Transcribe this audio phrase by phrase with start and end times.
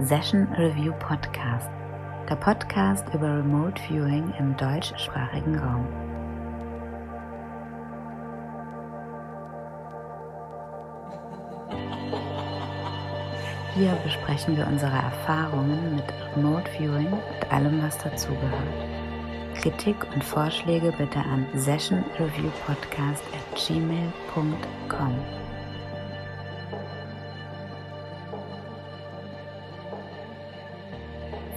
[0.00, 1.68] Session Review Podcast,
[2.28, 5.86] der Podcast über Remote Viewing im deutschsprachigen Raum.
[13.74, 16.04] Hier besprechen wir unsere Erfahrungen mit
[16.34, 18.52] Remote Viewing und allem, was dazugehört.
[19.60, 25.14] Kritik und Vorschläge bitte an sessionreviewpodcast at gmail.com.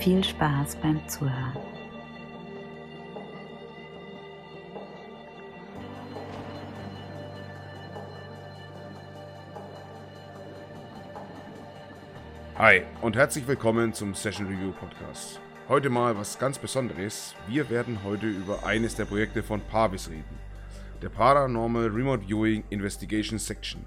[0.06, 1.58] Viel Spaß beim Zuhören.
[12.56, 15.42] Hi und herzlich willkommen zum Session Review Podcast.
[15.68, 17.34] Heute mal was ganz Besonderes.
[17.48, 20.38] Wir werden heute über eines der Projekte von Parvis reden.
[21.02, 23.84] Der Paranormal Remote Viewing Investigation Section.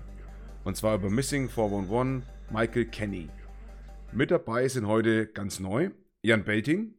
[0.64, 3.28] Und zwar über Missing 411 Michael Kenny.
[4.10, 5.90] Mit dabei sind heute ganz neu
[6.28, 6.94] Jan Belting,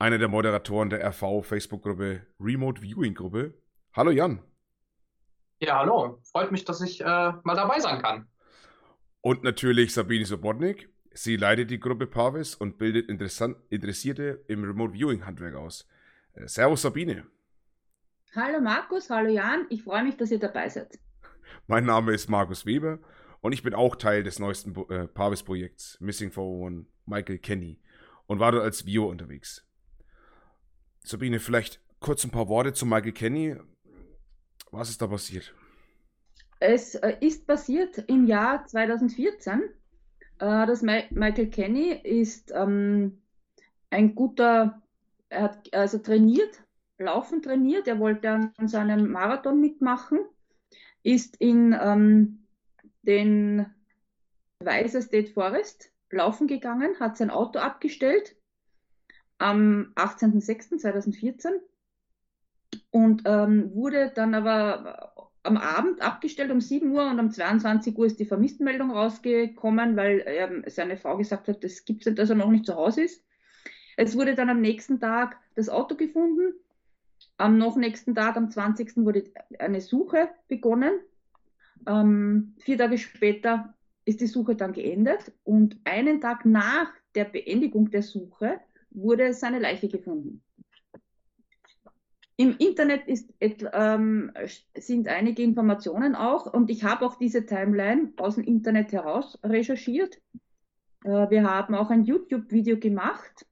[0.00, 3.54] einer der Moderatoren der RV Facebook-Gruppe Remote Viewing Gruppe.
[3.92, 4.42] Hallo Jan.
[5.60, 6.20] Ja, hallo.
[6.24, 8.26] Freut mich, dass ich äh, mal dabei sein kann.
[9.20, 10.88] Und natürlich Sabine Sobotnik.
[11.12, 15.86] Sie leitet die Gruppe Parvis und bildet Interessierte im Remote Viewing Handwerk aus.
[16.32, 17.28] Äh, servus Sabine.
[18.34, 19.66] Hallo Markus, hallo Jan.
[19.68, 20.98] Ich freue mich, dass ihr dabei seid.
[21.68, 22.98] Mein Name ist Markus Weber
[23.42, 27.80] und ich bin auch Teil des neuesten äh, Parvis-Projekts Missing 401 Michael Kenny
[28.30, 29.66] und war dort als Viewer unterwegs.
[31.02, 33.56] Sabine, vielleicht kurz ein paar Worte zu Michael Kenny.
[34.70, 35.52] Was ist da passiert?
[36.60, 39.62] Es äh, ist passiert im Jahr 2014.
[39.62, 39.68] Äh,
[40.38, 43.20] das Michael Kenny ist ähm,
[43.90, 44.80] ein guter,
[45.28, 46.62] er hat also trainiert,
[46.98, 47.88] laufen trainiert.
[47.88, 50.20] Er wollte an seinem Marathon mitmachen,
[51.02, 52.46] ist in ähm,
[53.02, 53.66] den
[54.60, 58.36] Weiser State Forest laufen gegangen, hat sein Auto abgestellt
[59.38, 61.48] am 18.06.2014
[62.90, 68.06] und ähm, wurde dann aber am Abend abgestellt um 7 Uhr und um 22 Uhr
[68.06, 72.30] ist die Vermisstenmeldung rausgekommen, weil ähm, seine Frau gesagt hat, das gibt es nicht, dass
[72.30, 73.24] er noch nicht zu Hause ist.
[73.96, 76.54] Es wurde dann am nächsten Tag das Auto gefunden.
[77.36, 78.98] Am noch nächsten Tag, am 20.
[78.98, 79.24] wurde
[79.58, 80.92] eine Suche begonnen.
[81.86, 83.74] Ähm, vier Tage später
[84.10, 88.60] ist die Suche dann geendet und einen Tag nach der Beendigung der Suche
[88.90, 90.42] wurde seine Leiche gefunden.
[92.36, 94.32] Im Internet ist, ähm,
[94.74, 100.18] sind einige Informationen auch und ich habe auch diese Timeline aus dem Internet heraus recherchiert.
[101.04, 103.46] Äh, wir haben auch ein YouTube-Video gemacht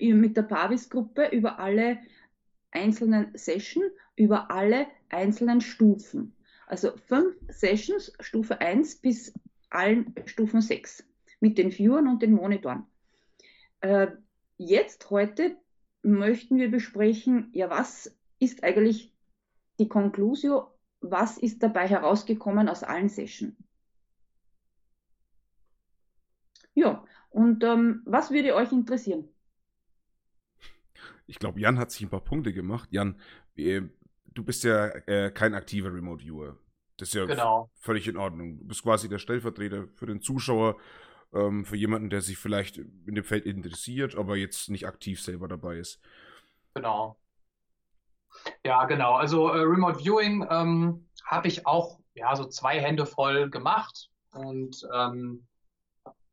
[0.00, 1.98] mit der Pavis-Gruppe über alle
[2.72, 6.34] einzelnen Sessions, über alle einzelnen Stufen.
[6.66, 9.32] Also fünf Sessions, Stufe 1 bis
[9.76, 11.04] allen Stufen 6
[11.40, 12.86] mit den Viewern und den Monitoren.
[13.80, 14.08] Äh,
[14.56, 15.56] jetzt, heute,
[16.02, 19.12] möchten wir besprechen, ja, was ist eigentlich
[19.78, 20.70] die Conclusio,
[21.00, 23.54] was ist dabei herausgekommen aus allen Sessions?
[26.74, 29.28] Ja, und ähm, was würde euch interessieren?
[31.26, 32.88] Ich glaube, Jan hat sich ein paar Punkte gemacht.
[32.92, 33.18] Jan,
[33.56, 36.58] du bist ja äh, kein aktiver Remote Viewer.
[36.96, 37.70] Das ist ja genau.
[37.80, 38.58] völlig in Ordnung.
[38.58, 40.76] Du bist quasi der Stellvertreter für den Zuschauer,
[41.34, 45.48] ähm, für jemanden, der sich vielleicht in dem Feld interessiert, aber jetzt nicht aktiv selber
[45.48, 46.00] dabei ist.
[46.74, 47.16] Genau.
[48.64, 49.14] Ja, genau.
[49.14, 54.86] Also äh, Remote Viewing ähm, habe ich auch ja so zwei Hände voll gemacht und
[54.94, 55.46] ähm,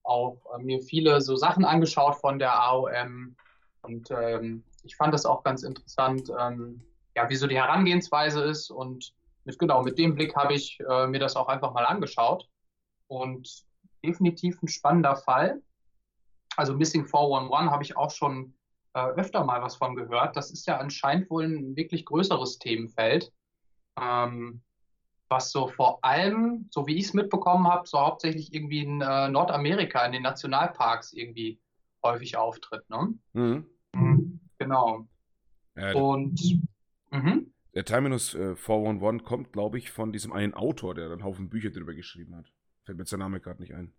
[0.03, 3.35] auch äh, mir viele so Sachen angeschaut von der AOM
[3.81, 6.81] und ähm, ich fand das auch ganz interessant, ähm,
[7.15, 9.13] ja, wie so die Herangehensweise ist und
[9.45, 12.47] mit, genau, mit dem Blick habe ich äh, mir das auch einfach mal angeschaut
[13.07, 13.63] und
[14.03, 15.61] definitiv ein spannender Fall.
[16.55, 18.53] Also Missing 411 habe ich auch schon
[18.93, 20.35] äh, öfter mal was von gehört.
[20.35, 23.31] Das ist ja anscheinend wohl ein wirklich größeres Themenfeld,
[23.99, 24.61] ähm,
[25.29, 29.29] was so vor allem, so wie ich es mitbekommen habe, so hauptsächlich irgendwie in äh,
[29.29, 31.59] Nordamerika, in den Nationalparks irgendwie
[32.03, 32.87] häufig auftritt.
[32.89, 33.13] Ne?
[33.93, 34.39] Mhm.
[34.59, 35.07] Genau.
[35.75, 36.39] Ja, Und
[37.11, 37.51] mhm.
[37.73, 41.49] Der Terminus äh, 411 kommt, glaube ich, von diesem einen Autor, der dann einen Haufen
[41.49, 42.45] Bücher drüber geschrieben hat.
[42.83, 43.93] Fällt mir sein Name gerade nicht ein.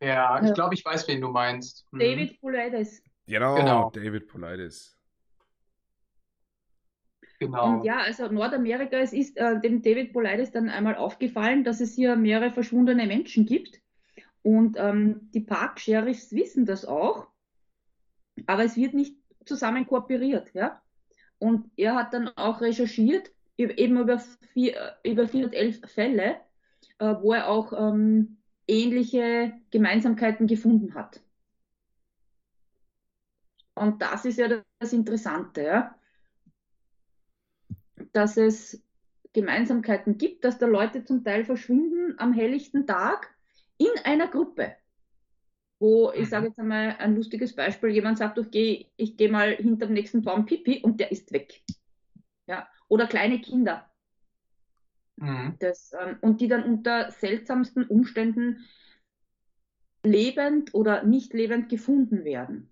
[0.00, 1.86] Ja, ich glaube, ich weiß, wen du meinst.
[1.92, 1.98] Mhm.
[1.98, 3.02] David Paulides.
[3.26, 4.98] Genau, genau, David Paulides.
[7.38, 7.78] Genau.
[7.78, 11.94] Und ja, also Nordamerika, es ist äh, dem David Paulides dann einmal aufgefallen, dass es
[11.94, 13.80] hier mehrere verschwundene Menschen gibt.
[14.42, 17.28] Und ähm, die Park-Sheriffs wissen das auch,
[18.46, 20.52] aber es wird nicht zusammen kooperiert.
[20.54, 20.82] Ja?
[21.38, 26.36] Und er hat dann auch recherchiert, eben über, vier, über 411 Fälle,
[26.98, 31.20] äh, wo er auch ähm, ähnliche Gemeinsamkeiten gefunden hat.
[33.74, 35.94] Und das ist ja das Interessante, ja?
[38.12, 38.82] dass es
[39.32, 43.34] Gemeinsamkeiten gibt, dass da Leute zum Teil verschwinden am helllichten Tag
[43.76, 44.76] in einer Gruppe.
[45.84, 46.48] Wo, ich sage mhm.
[46.48, 50.22] jetzt einmal ein lustiges Beispiel, jemand sagt, ich gehe ich geh mal hinter dem nächsten
[50.22, 51.62] Baum pipi und der ist weg.
[52.46, 52.66] Ja?
[52.88, 53.84] Oder kleine Kinder.
[55.16, 55.56] Mhm.
[55.58, 58.64] Das, ähm, und die dann unter seltsamsten Umständen
[60.02, 62.70] lebend oder nicht lebend gefunden werden.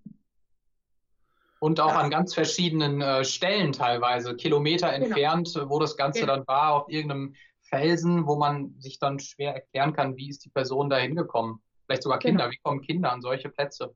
[1.60, 2.00] Und auch ja.
[2.00, 5.04] an ganz verschiedenen äh, Stellen teilweise, Kilometer genau.
[5.04, 6.36] entfernt, wo das Ganze genau.
[6.36, 10.50] dann war, auf irgendeinem Felsen, wo man sich dann schwer erklären kann, wie ist die
[10.50, 11.60] Person da hingekommen.
[11.92, 12.52] Vielleicht sogar Kinder, genau.
[12.52, 13.94] wie kommen Kinder an solche Plätze?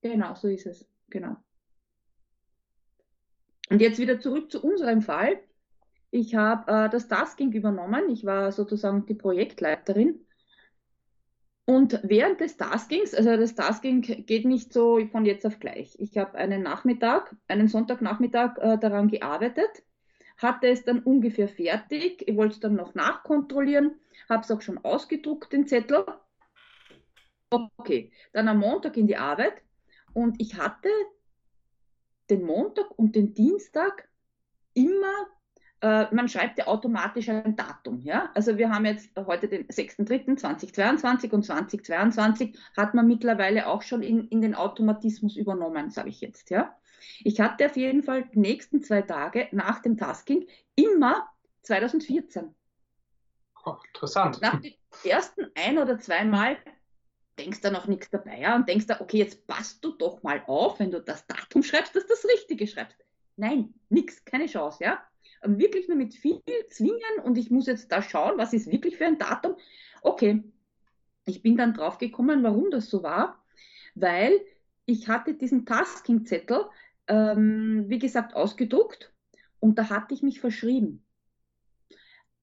[0.00, 0.88] Genau, so ist es.
[1.10, 1.36] Genau.
[3.68, 5.38] Und jetzt wieder zurück zu unserem Fall.
[6.10, 8.08] Ich habe äh, das Tasking übernommen.
[8.08, 10.24] Ich war sozusagen die Projektleiterin
[11.66, 15.96] und während des Taskings, also das Tasking geht nicht so von jetzt auf gleich.
[15.98, 19.68] Ich habe einen Nachmittag, einen Sonntagnachmittag äh, daran gearbeitet,
[20.38, 22.26] hatte es dann ungefähr fertig.
[22.26, 23.96] Ich wollte es dann noch nachkontrollieren,
[24.30, 26.06] habe es auch schon ausgedruckt, den Zettel.
[27.50, 29.62] Okay, dann am Montag in die Arbeit
[30.12, 30.88] und ich hatte
[32.28, 34.08] den Montag und den Dienstag
[34.74, 35.26] immer
[35.80, 38.00] äh, man schreibt ja automatisch ein Datum.
[38.02, 38.30] Ja?
[38.34, 44.26] Also wir haben jetzt heute den 6.3.2022 und 2022 hat man mittlerweile auch schon in,
[44.28, 46.50] in den Automatismus übernommen, sage ich jetzt.
[46.50, 46.76] Ja?
[47.20, 51.28] Ich hatte auf jeden Fall die nächsten zwei Tage nach dem Tasking immer
[51.62, 52.54] 2014.
[53.64, 54.40] Oh, interessant.
[54.40, 54.74] Nach den
[55.04, 56.56] ersten ein oder zwei Mal
[57.38, 58.56] denkst du noch nichts dabei ja?
[58.56, 61.94] und denkst da, okay, jetzt passt du doch mal auf, wenn du das Datum schreibst,
[61.94, 62.96] dass du das Richtige schreibst.
[63.36, 65.02] Nein, nichts, keine Chance, ja
[65.42, 69.06] wirklich nur mit viel zwingen und ich muss jetzt da schauen, was ist wirklich für
[69.06, 69.56] ein Datum.
[70.02, 70.42] Okay,
[71.26, 73.42] ich bin dann drauf gekommen, warum das so war,
[73.94, 74.40] weil
[74.86, 76.66] ich hatte diesen Tasking-Zettel,
[77.08, 79.12] ähm, wie gesagt, ausgedruckt
[79.60, 81.04] und da hatte ich mich verschrieben.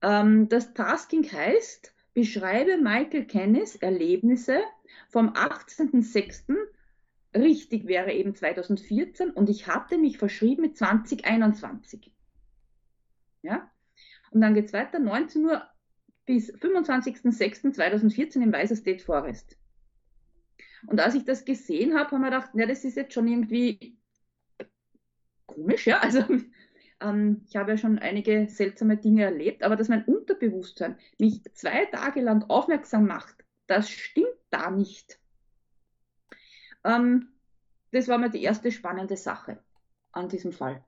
[0.01, 4.62] Ähm, das Tasking heißt, beschreibe Michael Kennis Erlebnisse
[5.09, 6.56] vom 18.06.
[7.36, 12.12] Richtig wäre eben 2014 und ich hatte mich verschrieben mit 2021.
[13.42, 13.69] Ja?
[14.31, 15.63] Und dann geht es weiter, 19 Uhr
[16.25, 19.57] bis 25.06.2014 im Weißer State Forest.
[20.88, 23.97] Und als ich das gesehen habe, haben wir gedacht, ja, das ist jetzt schon irgendwie
[25.45, 26.00] komisch, ja.
[26.00, 26.24] Also
[27.01, 31.86] ähm, ich habe ja schon einige seltsame Dinge erlebt, aber dass mein Unterbewusstsein mich zwei
[31.86, 35.19] Tage lang aufmerksam macht, das stimmt da nicht.
[36.84, 37.30] Ähm,
[37.92, 39.60] das war mal die erste spannende Sache
[40.12, 40.84] an diesem Fall.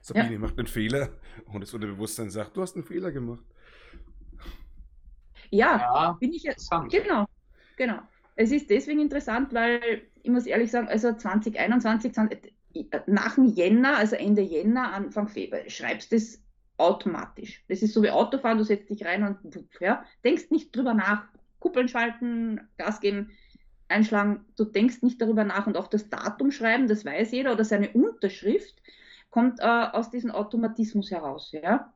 [0.00, 0.38] Sabine ja.
[0.38, 1.10] macht einen Fehler
[1.46, 3.44] und das Unterbewusstsein sagt, du hast einen Fehler gemacht.
[5.50, 6.70] Ja, ja bin ich jetzt.
[6.90, 7.26] Genau,
[7.76, 8.00] genau.
[8.34, 12.12] Es ist deswegen interessant, weil ich muss ehrlich sagen, also 2021,
[13.06, 16.42] nach dem Jänner, also Ende Jänner, Anfang Februar, schreibst du das
[16.82, 17.64] automatisch.
[17.68, 21.24] Das ist so wie Autofahren, du setzt dich rein und ja, denkst nicht drüber nach.
[21.60, 23.30] Kuppeln schalten, Gas geben,
[23.88, 27.64] einschlagen, du denkst nicht darüber nach und auch das Datum schreiben, das weiß jeder, oder
[27.64, 28.82] seine Unterschrift
[29.30, 31.52] kommt äh, aus diesem Automatismus heraus.
[31.52, 31.94] Ja?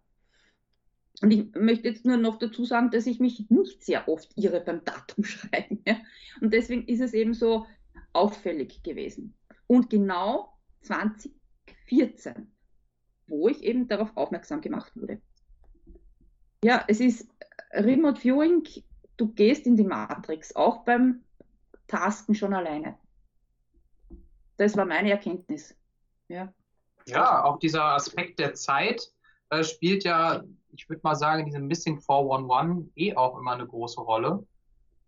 [1.23, 4.61] Und ich möchte jetzt nur noch dazu sagen, dass ich mich nicht sehr oft irre
[4.61, 5.83] beim Datum schreiben.
[5.87, 5.97] Ja?
[6.41, 7.67] Und deswegen ist es eben so
[8.13, 9.35] auffällig gewesen.
[9.67, 10.53] Und genau
[10.83, 12.53] 2014,
[13.27, 15.21] wo ich eben darauf aufmerksam gemacht wurde.
[16.65, 17.29] Ja, es ist
[17.73, 18.67] Remote Viewing,
[19.17, 21.23] du gehst in die Matrix, auch beim
[21.87, 22.97] Tasken schon alleine.
[24.57, 25.75] Das war meine Erkenntnis.
[26.29, 26.53] Ja.
[27.07, 29.13] Ja, auch dieser Aspekt der Zeit
[29.51, 30.43] äh, spielt ja,
[30.73, 34.45] ich würde mal sagen, in diesem Missing 411 eh auch immer eine große Rolle.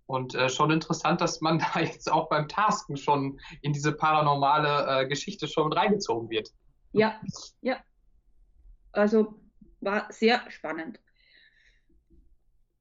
[0.06, 5.02] Und äh, schon interessant, dass man da jetzt auch beim Tasken schon in diese paranormale
[5.02, 6.50] äh, Geschichte schon reingezogen wird.
[6.92, 7.20] Ja,
[7.60, 7.78] ja.
[8.98, 9.40] Also
[9.80, 11.00] war sehr spannend.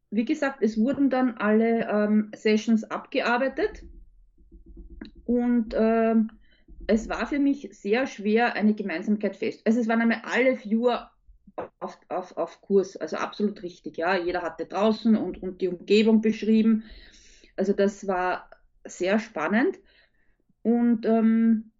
[0.09, 3.83] Wie gesagt, es wurden dann alle ähm, Sessions abgearbeitet
[5.25, 6.31] und ähm,
[6.87, 9.61] es war für mich sehr schwer, eine Gemeinsamkeit fest.
[9.65, 11.11] Also es waren einmal alle Viewer
[11.79, 13.97] auf, auf, auf Kurs, also absolut richtig.
[13.97, 16.85] Ja, jeder hatte draußen und, und die Umgebung beschrieben.
[17.57, 18.49] Also das war
[18.85, 19.77] sehr spannend.
[20.61, 21.71] Und ähm,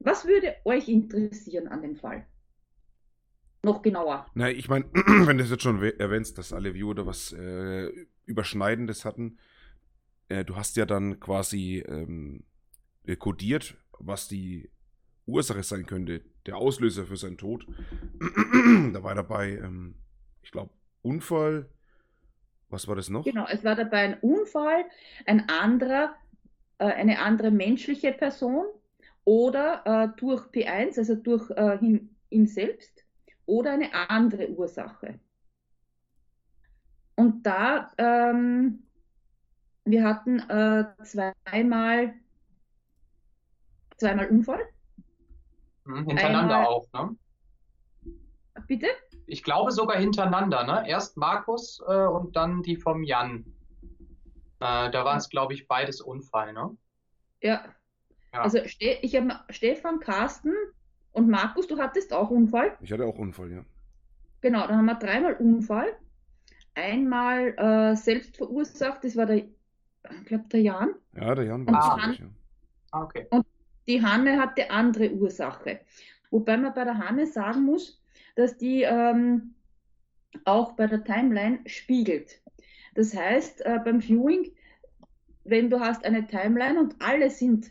[0.00, 2.26] was würde euch interessieren an dem Fall?
[3.64, 4.26] Noch genauer.
[4.34, 7.90] Na, ich meine, wenn du es jetzt schon erwähnst, dass alle Viewer da was äh,
[8.26, 9.38] Überschneidendes hatten,
[10.28, 12.44] äh, du hast ja dann quasi ähm,
[13.18, 14.70] kodiert, was die
[15.26, 17.66] Ursache sein könnte, der Auslöser für seinen Tod.
[18.92, 19.94] da war dabei, ähm,
[20.42, 20.70] ich glaube,
[21.02, 21.68] Unfall,
[22.70, 23.24] Was war das noch?
[23.24, 24.84] Genau, es war dabei ein Unfall,
[25.26, 26.16] ein anderer,
[26.78, 28.64] äh, eine andere menschliche Person
[29.24, 33.03] oder äh, durch P1, also durch äh, ihn, ihm selbst,
[33.46, 35.18] oder eine andere Ursache.
[37.16, 38.82] Und da, ähm,
[39.84, 42.14] wir hatten äh, zweimal,
[43.96, 44.66] zweimal Unfall.
[45.84, 47.16] Hm, hintereinander Einmal- auch, ne?
[48.66, 48.86] Bitte?
[49.26, 50.88] Ich glaube sogar hintereinander, ne?
[50.88, 53.44] Erst Markus äh, und dann die vom Jan.
[54.60, 56.76] Äh, da waren es, glaube ich, beides Unfall, ne?
[57.42, 57.64] Ja.
[58.32, 58.40] Ja.
[58.42, 60.54] Also Ste ich habe Stefan, Carsten
[61.14, 62.76] und Markus, du hattest auch Unfall.
[62.80, 63.64] Ich hatte auch Unfall, ja.
[64.42, 65.94] Genau, dann haben wir dreimal Unfall.
[66.74, 70.90] Einmal äh, selbst verursacht, das war der, ich glaube, der Jan.
[71.14, 72.26] Ja, der Jan Und war dann- das, ja.
[72.90, 73.26] Ah, okay.
[73.86, 75.80] Die Hanne hatte andere Ursache.
[76.30, 78.00] Wobei man bei der Hanne sagen muss,
[78.34, 79.54] dass die ähm,
[80.44, 82.40] auch bei der Timeline spiegelt.
[82.94, 84.52] Das heißt, äh, beim Viewing,
[85.44, 87.70] wenn du hast eine Timeline und alle sind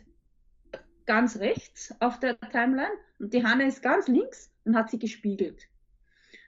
[1.06, 5.68] ganz rechts auf der Timeline und die Hanne ist ganz links, dann hat sie gespiegelt.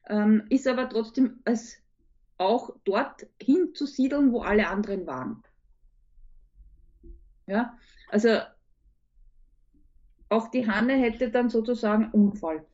[0.09, 1.79] Ähm, ist aber trotzdem als
[2.39, 5.43] auch dort hinzusiedeln, wo alle anderen waren.
[7.47, 8.41] Ja, also
[10.29, 12.65] auch die Hanne hätte dann sozusagen Unfall.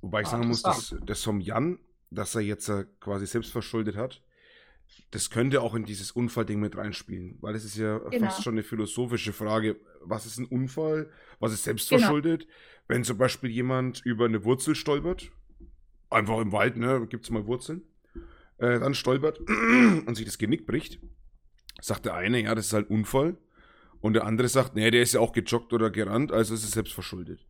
[0.00, 1.10] Wobei ich Ah, sagen muss, dass interessant.
[1.10, 1.78] das vom Jan,
[2.10, 4.22] dass er jetzt äh, quasi selbst verschuldet hat,
[5.10, 8.26] das könnte auch in dieses Unfallding mit reinspielen, weil es ist ja Genau.
[8.26, 12.18] fast schon eine philosophische Frage, was ist ein Unfall, was ist selbst Genau.
[12.88, 15.30] Wenn zum Beispiel jemand über eine Wurzel stolpert,
[16.10, 17.82] einfach im Wald, ne, gibt es mal Wurzeln,
[18.58, 19.40] äh, dann stolpert
[20.06, 21.00] und sich das Genick bricht,
[21.80, 23.36] sagt der eine, ja, das ist halt Unfall,
[24.00, 26.72] und der andere sagt, nee, der ist ja auch gejoggt oder gerannt, also ist es
[26.72, 27.46] selbst verschuldet.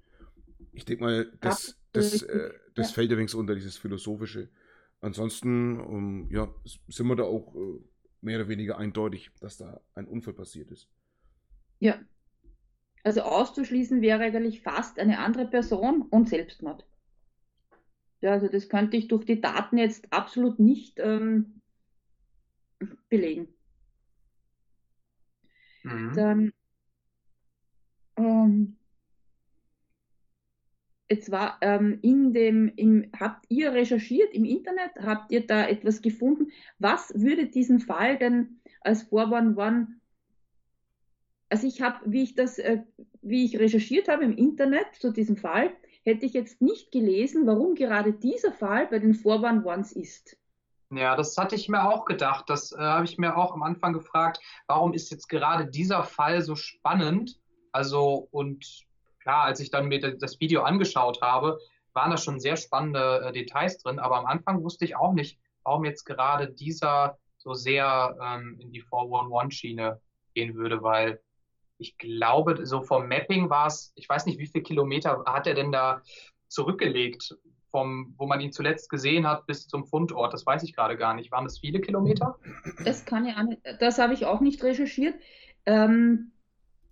[0.72, 2.94] Ich denke mal, das, das, Absolut äh, das ja.
[2.94, 4.48] fällt übrigens unter dieses Philosophische.
[5.04, 6.48] Ansonsten, ähm, ja,
[6.88, 7.78] sind wir da auch äh,
[8.22, 10.88] mehr oder weniger eindeutig, dass da ein Unfall passiert ist.
[11.78, 12.00] Ja.
[13.02, 16.86] Also auszuschließen wäre eigentlich fast eine andere Person und Selbstmord.
[18.22, 21.60] Ja, also das könnte ich durch die Daten jetzt absolut nicht ähm,
[23.10, 23.48] belegen.
[25.82, 26.12] Mhm.
[26.14, 26.52] Dann
[28.16, 28.76] ähm,
[31.08, 36.02] jetzt war ähm, in dem, im, habt ihr recherchiert im Internet, habt ihr da etwas
[36.02, 36.50] gefunden?
[36.78, 39.88] Was würde diesen Fall denn als 411
[41.54, 42.82] also ich habe, wie ich das, äh,
[43.22, 45.70] wie ich recherchiert habe im Internet zu diesem Fall,
[46.02, 50.36] hätte ich jetzt nicht gelesen, warum gerade dieser Fall bei den 411s ist.
[50.90, 52.48] Ja, das hatte ich mir auch gedacht.
[52.48, 56.42] Das äh, habe ich mir auch am Anfang gefragt, warum ist jetzt gerade dieser Fall
[56.42, 57.40] so spannend?
[57.72, 58.84] Also, und
[59.24, 61.58] klar, als ich dann mir das- Video angeschaut habe,
[61.94, 65.38] waren da schon sehr spannende äh, Details drin, aber am Anfang wusste ich auch nicht,
[65.64, 70.00] warum jetzt gerade dieser so sehr ähm, in die 411-Schiene
[70.34, 71.20] gehen würde, weil
[71.78, 75.54] ich glaube, so vom Mapping war es, ich weiß nicht, wie viele Kilometer hat er
[75.54, 76.02] denn da
[76.48, 77.36] zurückgelegt,
[77.70, 80.32] vom, wo man ihn zuletzt gesehen hat, bis zum Fundort.
[80.32, 81.32] Das weiß ich gerade gar nicht.
[81.32, 82.38] Waren das viele Kilometer?
[82.84, 85.16] Das kann nicht, das habe ich auch nicht recherchiert.
[85.66, 86.30] Ähm,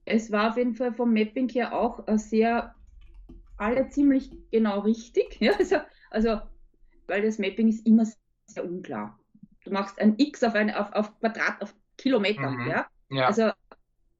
[0.04, 2.74] es war auf jeden Fall vom Mapping her auch äh, sehr,
[3.56, 5.38] alle ziemlich genau richtig.
[5.40, 5.76] Ja, also,
[6.10, 6.40] also,
[7.06, 8.06] weil das Mapping ist immer
[8.46, 9.18] sehr unklar.
[9.64, 12.50] Du machst ein X auf, eine, auf, auf Quadrat, auf Kilometer.
[12.50, 12.68] Mhm.
[12.68, 12.86] Ja?
[13.10, 13.26] Ja.
[13.26, 13.50] Also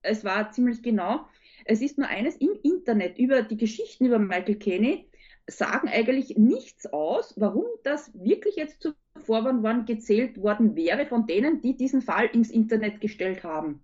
[0.02, 1.26] es war ziemlich genau.
[1.64, 5.08] Es ist nur eines im Internet über die Geschichten über Michael Kenny
[5.48, 11.60] sagen eigentlich nichts aus, warum das wirklich jetzt zu Vorwand gezählt worden wäre von denen,
[11.60, 13.82] die diesen Fall ins Internet gestellt haben.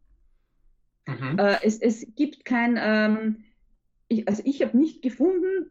[1.09, 1.39] Mhm.
[1.39, 3.45] Äh, es, es gibt kein, ähm,
[4.09, 5.71] ich, also ich habe nicht gefunden,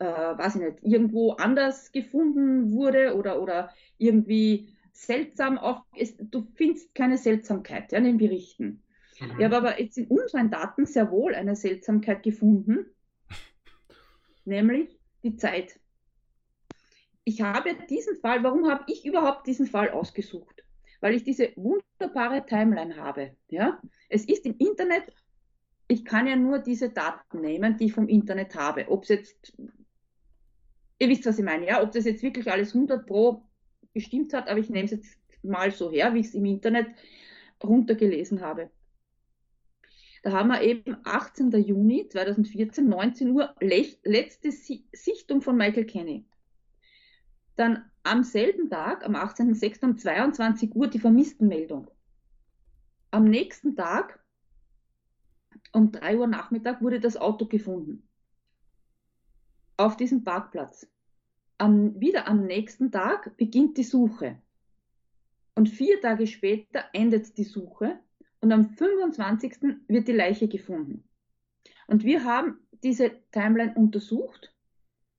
[0.00, 6.48] äh, weiß ich nicht, irgendwo anders gefunden wurde oder, oder irgendwie seltsam auch, es, du
[6.54, 8.82] findest keine Seltsamkeit ja, in den Berichten.
[9.20, 9.36] Mhm.
[9.38, 12.86] Ich habe aber jetzt in unseren Daten sehr wohl eine Seltsamkeit gefunden,
[14.44, 15.78] nämlich die Zeit.
[17.22, 20.55] Ich habe diesen Fall, warum habe ich überhaupt diesen Fall ausgesucht?
[21.00, 23.36] Weil ich diese wunderbare Timeline habe.
[23.48, 23.80] Ja?
[24.08, 25.04] Es ist im Internet,
[25.88, 28.88] ich kann ja nur diese Daten nehmen, die ich vom Internet habe.
[28.88, 29.56] Ob es jetzt,
[30.98, 31.82] ihr wisst, was ich meine, ja?
[31.82, 33.42] ob das jetzt wirklich alles 100 Pro
[33.92, 36.88] gestimmt hat, aber ich nehme es jetzt mal so her, wie ich es im Internet
[37.62, 38.70] runtergelesen habe.
[40.22, 41.52] Da haben wir eben 18.
[41.52, 46.24] Juni 2014, 19 Uhr, letzte Si- Sichtung von Michael Kenny.
[47.56, 49.84] Dann am selben Tag, am 18.06.
[49.84, 51.90] um 22 Uhr, die Vermisstenmeldung.
[53.10, 54.22] Am nächsten Tag,
[55.72, 58.06] um 3 Uhr Nachmittag, wurde das Auto gefunden.
[59.76, 60.86] Auf diesem Parkplatz.
[61.58, 64.40] Am, wieder am nächsten Tag beginnt die Suche.
[65.54, 67.98] Und vier Tage später endet die Suche
[68.40, 69.78] und am 25.
[69.88, 71.08] wird die Leiche gefunden.
[71.86, 74.54] Und wir haben diese Timeline untersucht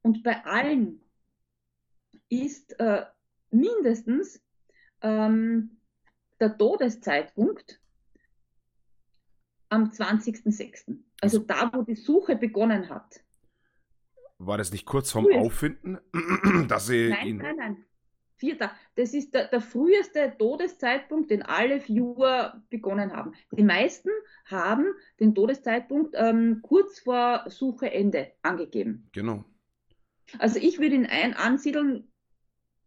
[0.03, 1.01] und bei allen
[2.29, 3.05] ist äh,
[3.51, 4.41] mindestens
[5.01, 5.77] ähm,
[6.39, 7.81] der Todeszeitpunkt
[9.69, 10.97] am 20.06.
[11.21, 13.21] Also da, wo die Suche begonnen hat.
[14.37, 15.97] War das nicht kurz vorm Auffinden,
[16.67, 17.37] dass sie nein, ihn...
[17.37, 17.85] Nein, nein,
[18.37, 18.71] Vierter.
[18.95, 23.33] Das ist der, der früheste Todeszeitpunkt, den alle Viewer begonnen haben.
[23.51, 24.09] Die meisten
[24.45, 24.85] haben
[25.19, 29.09] den Todeszeitpunkt ähm, kurz vor Sucheende angegeben.
[29.11, 29.43] Genau.
[30.37, 32.11] Also ich würde ihn ein ansiedeln,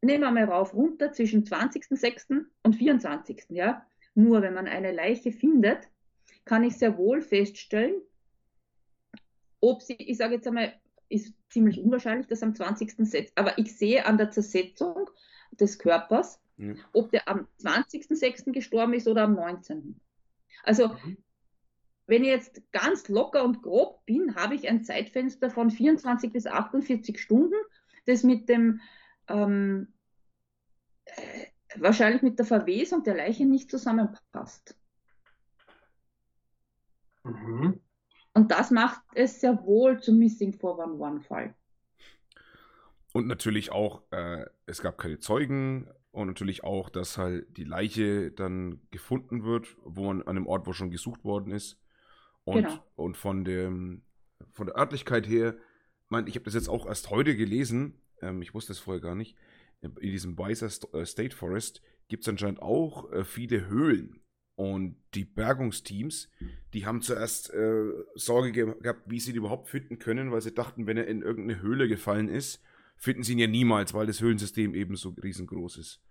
[0.03, 2.45] nehmen wir mal rauf runter zwischen 20.06.
[2.63, 3.45] und 24.
[3.51, 3.87] Ja?
[4.15, 5.89] Nur wenn man eine Leiche findet,
[6.45, 8.01] kann ich sehr wohl feststellen,
[9.61, 10.73] ob sie, ich sage jetzt einmal,
[11.09, 13.33] ist ziemlich unwahrscheinlich, dass am 20.06.
[13.35, 15.11] Aber ich sehe an der Zersetzung
[15.53, 16.75] des Körpers, ja.
[16.93, 18.53] ob der am 20.06.
[18.53, 20.01] gestorben ist oder am 19.
[20.63, 21.17] Also, mhm.
[22.07, 26.47] wenn ich jetzt ganz locker und grob bin, habe ich ein Zeitfenster von 24 bis
[26.47, 27.55] 48 Stunden,
[28.07, 28.81] das mit dem
[29.31, 29.93] ähm,
[31.05, 31.47] äh,
[31.77, 34.77] wahrscheinlich mit der Verwesung der Leiche nicht zusammenpasst.
[37.25, 37.81] Mhm.
[38.33, 41.55] Und das macht es sehr wohl zum Missing 411-Fall.
[43.13, 48.31] Und natürlich auch, äh, es gab keine Zeugen und natürlich auch, dass halt die Leiche
[48.31, 51.81] dann gefunden wird, wo man an dem Ort, wo schon gesucht worden ist.
[52.45, 52.85] Und, genau.
[52.95, 54.03] und von, dem,
[54.53, 55.57] von der Örtlichkeit her,
[56.09, 59.15] mein, ich habe das jetzt auch erst heute gelesen, ähm, ich wusste es vorher gar
[59.15, 59.37] nicht,
[59.81, 64.21] in diesem Weiser äh, State Forest gibt es anscheinend auch äh, viele Höhlen.
[64.57, 66.29] Und die Bergungsteams,
[66.75, 70.87] die haben zuerst äh, Sorge gehabt, wie sie ihn überhaupt finden können, weil sie dachten,
[70.87, 72.63] wenn er in irgendeine Höhle gefallen ist,
[72.99, 76.03] finden sie ihn ja niemals, weil das Höhlensystem eben so riesengroß ist.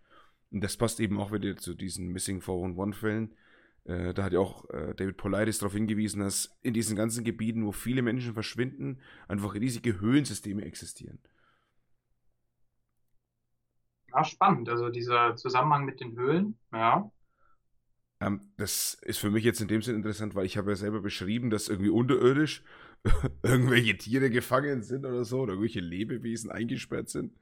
[0.50, 3.36] Und das passt eben auch wieder zu diesen Missing 411-Fällen.
[3.84, 7.68] Äh, da hat ja auch äh, David Politis darauf hingewiesen, dass in diesen ganzen Gebieten,
[7.68, 11.20] wo viele Menschen verschwinden, einfach riesige Höhlensysteme existieren.
[14.14, 14.70] Ja, spannend.
[14.70, 17.12] Also dieser Zusammenhang mit den Höhlen, ja.
[18.22, 21.02] Ähm, das ist für mich jetzt in dem Sinn interessant, weil ich habe ja selber
[21.02, 22.64] beschrieben, dass irgendwie unterirdisch
[23.44, 27.34] irgendwelche Tiere gefangen sind oder so, oder irgendwelche Lebewesen eingesperrt sind.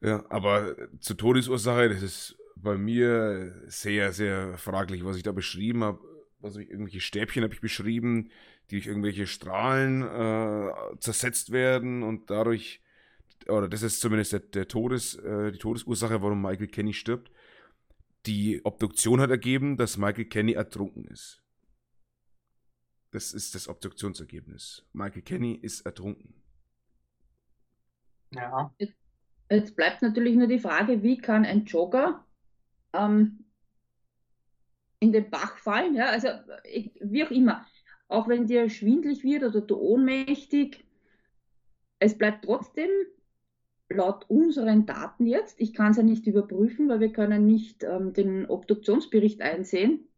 [0.00, 5.84] Ja, aber zur Todesursache, das ist bei mir sehr, sehr fraglich, was ich da beschrieben
[5.84, 6.00] habe.
[6.42, 8.30] Also irgendwelche Stäbchen habe ich beschrieben,
[8.70, 12.80] die durch irgendwelche Strahlen äh, zersetzt werden und dadurch,
[13.48, 17.30] oder das ist zumindest der, der Todes, äh, die Todesursache, warum Michael Kenny stirbt.
[18.26, 21.42] Die Obduktion hat ergeben, dass Michael Kenny ertrunken ist.
[23.12, 24.86] Das ist das Obduktionsergebnis.
[24.92, 26.34] Michael Kenny ist ertrunken.
[28.32, 28.72] Ja.
[29.50, 32.24] Jetzt bleibt natürlich nur die Frage, wie kann ein Jogger
[32.92, 33.44] ähm,
[35.00, 35.96] in den Bach fallen?
[35.96, 36.28] Ja, also
[37.00, 37.66] wie auch immer.
[38.06, 40.84] Auch wenn dir schwindlig wird oder du ohnmächtig,
[41.98, 42.90] es bleibt trotzdem
[43.90, 48.12] laut unseren Daten jetzt, ich kann es ja nicht überprüfen, weil wir können nicht ähm,
[48.12, 50.08] den Obduktionsbericht einsehen,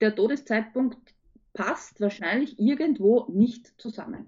[0.00, 1.14] der Todeszeitpunkt
[1.52, 4.26] passt wahrscheinlich irgendwo nicht zusammen.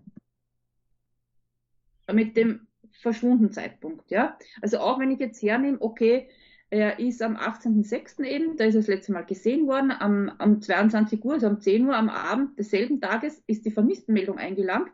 [2.13, 4.39] Mit dem verschwunden Zeitpunkt, ja.
[4.61, 6.29] Also auch wenn ich jetzt hernehme, okay,
[6.69, 8.25] er ist am 18.06.
[8.25, 11.61] eben, da ist er das letzte Mal gesehen worden, am, am 22 Uhr, also um
[11.61, 14.93] 10 Uhr am Abend desselben Tages ist die Vermisstenmeldung eingelangt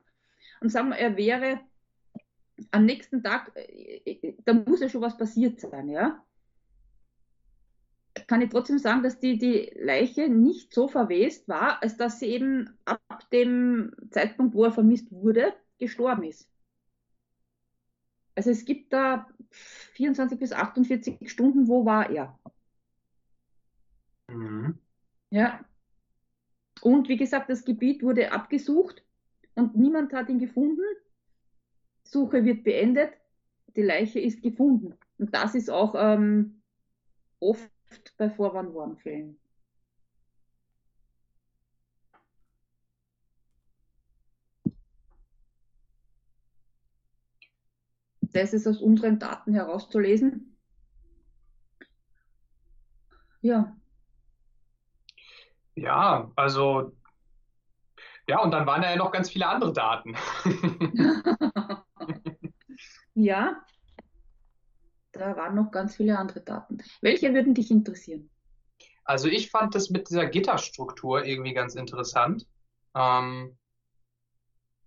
[0.61, 1.61] und sagen wir, er wäre
[2.71, 6.23] am nächsten Tag, äh, äh, da muss ja schon was passiert sein, ja
[8.27, 12.27] kann ich trotzdem sagen, dass die, die Leiche nicht so verwest war, als dass sie
[12.27, 16.49] eben ab dem Zeitpunkt, wo er vermisst wurde, gestorben ist.
[18.35, 22.39] Also es gibt da 24 bis 48 Stunden, wo war er?
[24.29, 24.79] Mhm.
[25.31, 25.65] Ja.
[26.81, 29.03] Und wie gesagt, das Gebiet wurde abgesucht
[29.55, 30.85] und niemand hat ihn gefunden.
[32.11, 33.13] Suche wird beendet,
[33.77, 34.95] die Leiche ist gefunden.
[35.19, 36.63] Und das ist auch ähm,
[37.39, 37.71] oft
[38.17, 39.39] bei Vorwarnwarnfällen.
[48.21, 50.57] Das ist aus unseren Daten herauszulesen.
[53.43, 53.77] Ja.
[55.75, 56.93] Ja, also
[58.27, 60.17] ja, und dann waren ja noch ganz viele andere Daten.
[63.19, 63.61] ja,
[65.13, 66.79] da waren noch ganz viele andere Daten.
[67.01, 68.31] Welche würden dich interessieren?
[69.05, 72.47] Also ich fand das mit dieser Gitterstruktur irgendwie ganz interessant.
[72.95, 73.57] Ähm,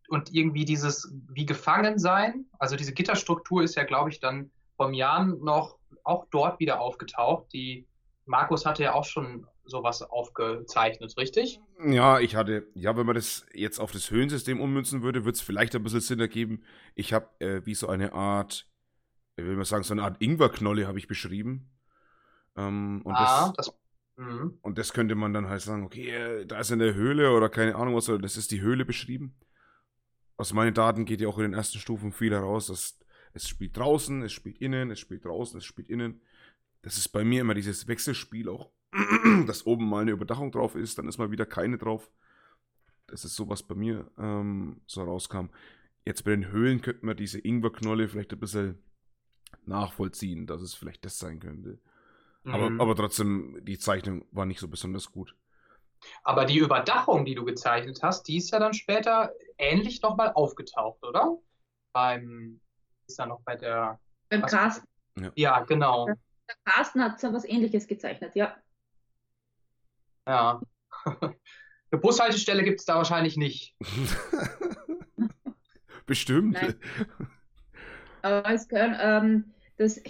[0.07, 2.45] und irgendwie dieses wie gefangen sein.
[2.59, 7.51] Also diese Gitterstruktur ist ja, glaube ich, dann vom Jan noch auch dort wieder aufgetaucht.
[7.53, 7.87] Die
[8.25, 11.59] Markus hatte ja auch schon sowas aufgezeichnet, richtig?
[11.83, 15.41] Ja, ich hatte, ja, wenn man das jetzt auf das Höhlensystem ummünzen würde, würde es
[15.41, 16.63] vielleicht ein bisschen Sinn ergeben.
[16.95, 18.67] Ich habe äh, wie so eine Art,
[19.35, 21.69] ich will mal sagen, so eine Art Ingwerknolle habe ich beschrieben.
[22.55, 23.79] Ähm, und, ah, das, das
[24.17, 24.57] mhm.
[24.61, 27.75] und das könnte man dann halt sagen, okay, äh, da ist eine Höhle oder keine
[27.75, 29.35] Ahnung was, das ist die Höhle beschrieben.
[30.37, 32.97] Aus meinen Daten geht ja auch in den ersten Stufen viel heraus, dass
[33.33, 36.21] es spielt draußen, es spielt innen, es spielt draußen, es spielt innen.
[36.81, 38.71] Das ist bei mir immer dieses Wechselspiel auch,
[39.47, 42.09] dass oben mal eine Überdachung drauf ist, dann ist mal wieder keine drauf.
[43.07, 45.47] Das ist so, was bei mir ähm, so rauskam.
[46.05, 48.81] Jetzt bei den Höhlen könnte man diese Ingwerknolle vielleicht ein bisschen
[49.65, 51.79] nachvollziehen, dass es vielleicht das sein könnte.
[52.43, 52.53] Mhm.
[52.53, 55.35] Aber, aber trotzdem, die Zeichnung war nicht so besonders gut.
[56.23, 61.03] Aber die Überdachung, die du gezeichnet hast, die ist ja dann später ähnlich nochmal aufgetaucht,
[61.03, 61.37] oder?
[61.93, 62.59] Beim,
[63.07, 63.99] ist ja noch bei der.
[64.29, 64.87] Beim Carsten.
[65.19, 65.31] Ja.
[65.35, 66.07] ja, genau.
[66.07, 68.55] Der Carsten hat so was ähnliches gezeichnet, ja.
[70.31, 70.61] Ja.
[71.91, 73.75] Eine Bushaltestelle gibt es da wahrscheinlich nicht.
[76.05, 76.53] Bestimmt.
[76.53, 76.75] Nein.
[78.21, 80.01] Aber es können, ähm, das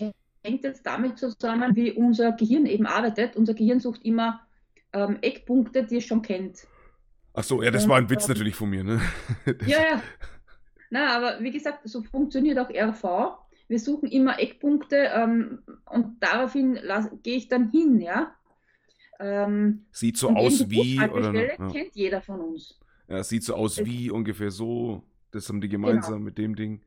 [0.44, 3.36] hängt jetzt damit zusammen, wie unser Gehirn eben arbeitet.
[3.36, 4.42] Unser Gehirn sucht immer
[4.94, 6.68] ähm, Eckpunkte, die es schon kennt.
[7.34, 9.02] Ach so, ja, das Und, war ein Witz ähm, natürlich von mir, ne?
[9.66, 10.04] ja, ja.
[10.92, 13.40] Na, aber wie gesagt, so funktioniert auch RV.
[13.68, 16.78] Wir suchen immer Eckpunkte ähm, und daraufhin
[17.24, 18.36] gehe ich dann hin, ja.
[19.22, 21.00] Ähm, sieht so aus wie.
[21.00, 21.52] Oder, ne?
[21.58, 21.70] ja.
[21.70, 22.80] kennt jeder von uns.
[23.08, 25.04] Ja, sieht so aus wie ungefähr so.
[25.32, 26.26] Das haben die gemeinsam genau.
[26.26, 26.82] mit dem Ding.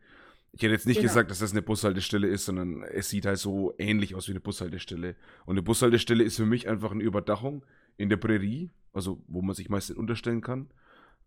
[0.52, 1.08] Ich hätte jetzt nicht genau.
[1.08, 4.40] gesagt, dass das eine Bushaltestelle ist, sondern es sieht halt so ähnlich aus wie eine
[4.40, 5.16] Bushaltestelle.
[5.46, 7.64] Und eine Bushaltestelle ist für mich einfach eine Überdachung
[7.96, 10.70] in der Prärie, also wo man sich meistens unterstellen kann.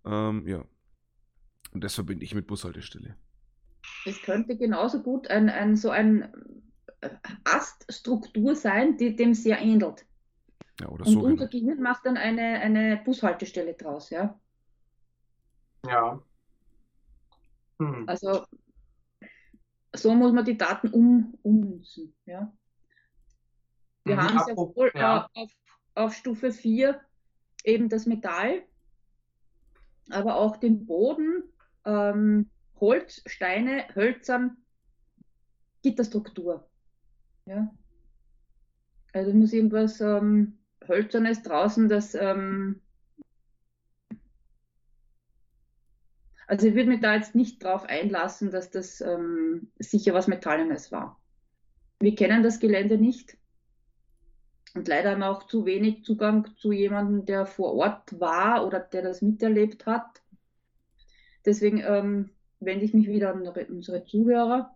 [0.05, 0.63] Ähm, ja.
[1.73, 3.15] Und das verbinde ich mit Bushaltestelle.
[4.05, 6.33] Es könnte genauso gut ein, ein so ein
[7.01, 7.09] äh,
[7.43, 10.05] Aststruktur sein, die dem sehr ähnelt.
[10.79, 11.21] Ja, oder Und so.
[11.21, 11.65] unser genau.
[11.65, 14.39] Gehirn macht dann eine, eine Bushaltestelle draus, ja.
[15.85, 16.21] Ja.
[17.79, 18.07] Hm.
[18.07, 18.45] Also
[19.95, 22.51] so muss man die Daten um, ummünzen, ja.
[24.03, 25.29] Wir mhm, haben ja wohl ja.
[25.33, 25.51] auf,
[25.95, 26.99] auf Stufe 4
[27.63, 28.63] eben das Metall,
[30.09, 31.43] aber auch den Boden,
[31.85, 34.57] ähm, Holz, Steine, Hölzern,
[35.81, 36.69] Gitterstruktur.
[37.45, 37.73] Ja.
[39.13, 42.81] Also muss irgendwas ähm, Hölzernes draußen, das ähm,
[46.47, 50.91] also ich würde mich da jetzt nicht drauf einlassen, dass das ähm, sicher was Metallenes
[50.91, 51.19] war.
[51.99, 53.37] Wir kennen das Gelände nicht.
[54.73, 58.79] Und leider haben wir auch zu wenig Zugang zu jemandem, der vor Ort war oder
[58.79, 60.21] der das miterlebt hat.
[61.45, 64.75] Deswegen ähm, wende ich mich wieder an unsere Zuhörer.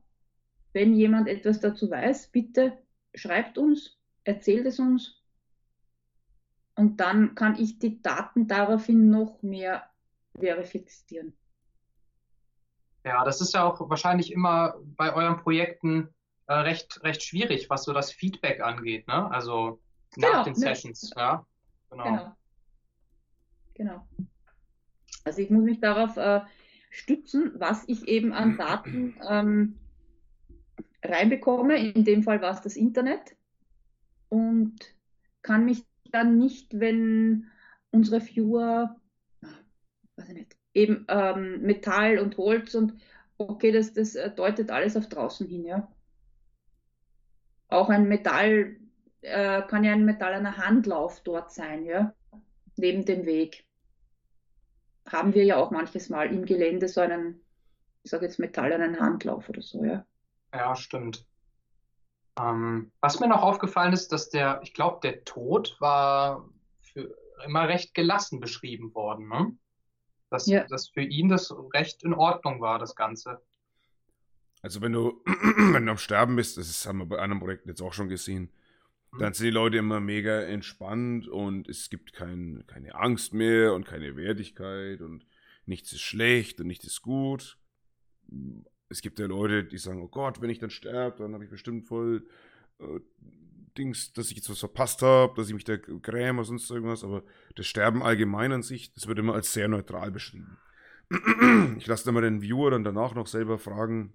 [0.74, 2.74] Wenn jemand etwas dazu weiß, bitte
[3.14, 5.21] schreibt uns, erzählt es uns.
[6.76, 9.84] Und dann kann ich die Daten daraufhin noch mehr
[10.38, 11.34] verifizieren.
[13.04, 16.10] Ja, das ist ja auch wahrscheinlich immer bei euren Projekten
[16.48, 19.30] äh, recht, recht schwierig, was so das Feedback angeht, ne?
[19.32, 19.82] Also
[20.18, 20.60] nach genau, den ne?
[20.60, 21.46] Sessions, ja.
[21.90, 22.04] Genau.
[22.04, 22.36] genau.
[23.74, 24.08] Genau.
[25.24, 26.42] Also ich muss mich darauf äh,
[26.90, 29.80] stützen, was ich eben an Daten ähm,
[31.04, 31.78] reinbekomme.
[31.78, 33.36] In dem Fall war es das Internet.
[34.30, 34.96] Und
[35.42, 37.48] kann mich dann nicht, wenn
[37.92, 38.96] unsere Viewer,
[40.28, 42.94] nicht, eben ähm, Metall und Holz und
[43.38, 45.92] okay, das, das äh, deutet alles auf draußen hin, ja.
[47.68, 48.78] Auch ein Metall
[49.22, 52.14] äh, kann ja ein metallener Handlauf dort sein, ja,
[52.76, 53.66] neben dem Weg.
[55.08, 57.42] Haben wir ja auch manches Mal im Gelände so einen,
[58.04, 60.06] ich sage jetzt metallenen Handlauf oder so, ja.
[60.54, 61.26] Ja, stimmt.
[62.40, 66.50] Ähm, was mir noch aufgefallen ist, dass der, ich glaube, der Tod war
[66.82, 67.16] für
[67.46, 69.58] immer recht gelassen beschrieben worden, ne?
[70.30, 70.66] Dass, ja.
[70.68, 73.42] dass für ihn das recht in Ordnung war, das Ganze.
[74.62, 77.82] Also wenn du, wenn du am Sterben bist, das haben wir bei anderen Projekten jetzt
[77.82, 78.52] auch schon gesehen,
[79.12, 79.20] Mhm.
[79.20, 83.86] Dann sind die Leute immer mega entspannt und es gibt kein, keine Angst mehr und
[83.86, 85.26] keine Wertigkeit und
[85.66, 87.58] nichts ist schlecht und nichts ist gut.
[88.92, 91.50] Es gibt ja Leute, die sagen, oh Gott, wenn ich dann sterbe, dann habe ich
[91.50, 92.28] bestimmt voll
[92.80, 93.00] äh,
[93.78, 97.04] Dings, dass ich jetzt was verpasst habe, dass ich mich da gräme oder sonst irgendwas,
[97.04, 97.24] aber
[97.56, 100.58] das Sterben allgemein an sich, das wird immer als sehr neutral beschrieben.
[101.78, 104.14] Ich lasse dann mal den Viewer dann danach noch selber fragen,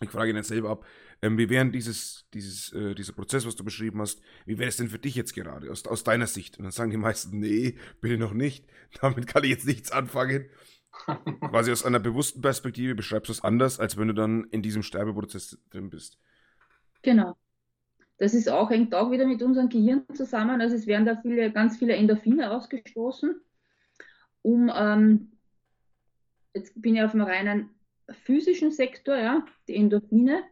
[0.00, 0.86] ich frage ihn jetzt selber ab,
[1.20, 4.76] ähm, wie wäre dieses, dieses, äh, dieser Prozess, was du beschrieben hast, wie wäre es
[4.76, 6.58] denn für dich jetzt gerade, aus, aus deiner Sicht?
[6.58, 8.66] Und dann sagen die meisten, nee, bitte noch nicht,
[9.00, 10.46] damit kann ich jetzt nichts anfangen.
[10.92, 14.82] Quasi aus einer bewussten Perspektive beschreibst du es anders, als wenn du dann in diesem
[14.82, 16.18] Sterbeprozess drin bist.
[17.02, 17.36] Genau.
[18.18, 20.60] Das ist auch, hängt auch wieder mit unserem Gehirn zusammen.
[20.60, 23.34] Also es werden da viele, ganz viele Endorphine ausgestoßen,
[24.42, 25.32] um ähm,
[26.54, 27.70] jetzt bin ich auf einem reinen
[28.24, 30.44] physischen Sektor, ja, die Endorphine,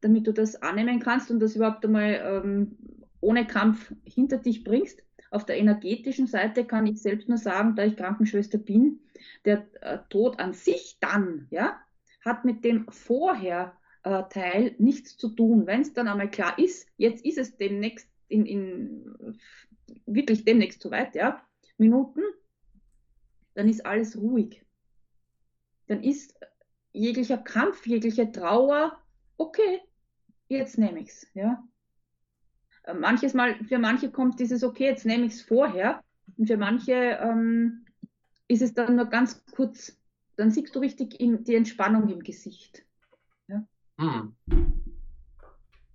[0.00, 2.76] damit du das annehmen kannst und das überhaupt einmal ähm,
[3.20, 5.02] ohne Kampf hinter dich bringst.
[5.30, 9.00] Auf der energetischen Seite kann ich selbst nur sagen, da ich Krankenschwester bin,
[9.44, 11.80] der äh, Tod an sich dann, ja,
[12.24, 15.66] hat mit dem vorher äh, Teil nichts zu tun.
[15.66, 19.38] Wenn es dann einmal klar ist, jetzt ist es demnächst in, in
[20.06, 21.42] wirklich demnächst zu weit, ja,
[21.76, 22.22] Minuten,
[23.54, 24.64] dann ist alles ruhig.
[25.86, 26.34] Dann ist
[26.92, 28.98] jeglicher Kampf, jegliche Trauer,
[29.36, 29.80] okay,
[30.48, 31.62] jetzt nehme ich es, ja.
[32.84, 36.02] Äh, manches Mal, für manche kommt dieses, okay, jetzt nehme ich es vorher.
[36.36, 37.81] Und für manche ähm,
[38.52, 39.98] ist es dann nur ganz kurz.
[40.36, 42.84] Dann siehst du richtig in, die Entspannung im Gesicht.
[43.48, 43.64] Ja?
[43.98, 44.36] Hm.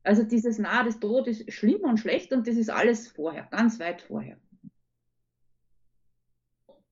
[0.03, 3.79] Also dieses Nah des Tod ist schlimm und schlecht und das ist alles vorher, ganz
[3.79, 4.37] weit vorher.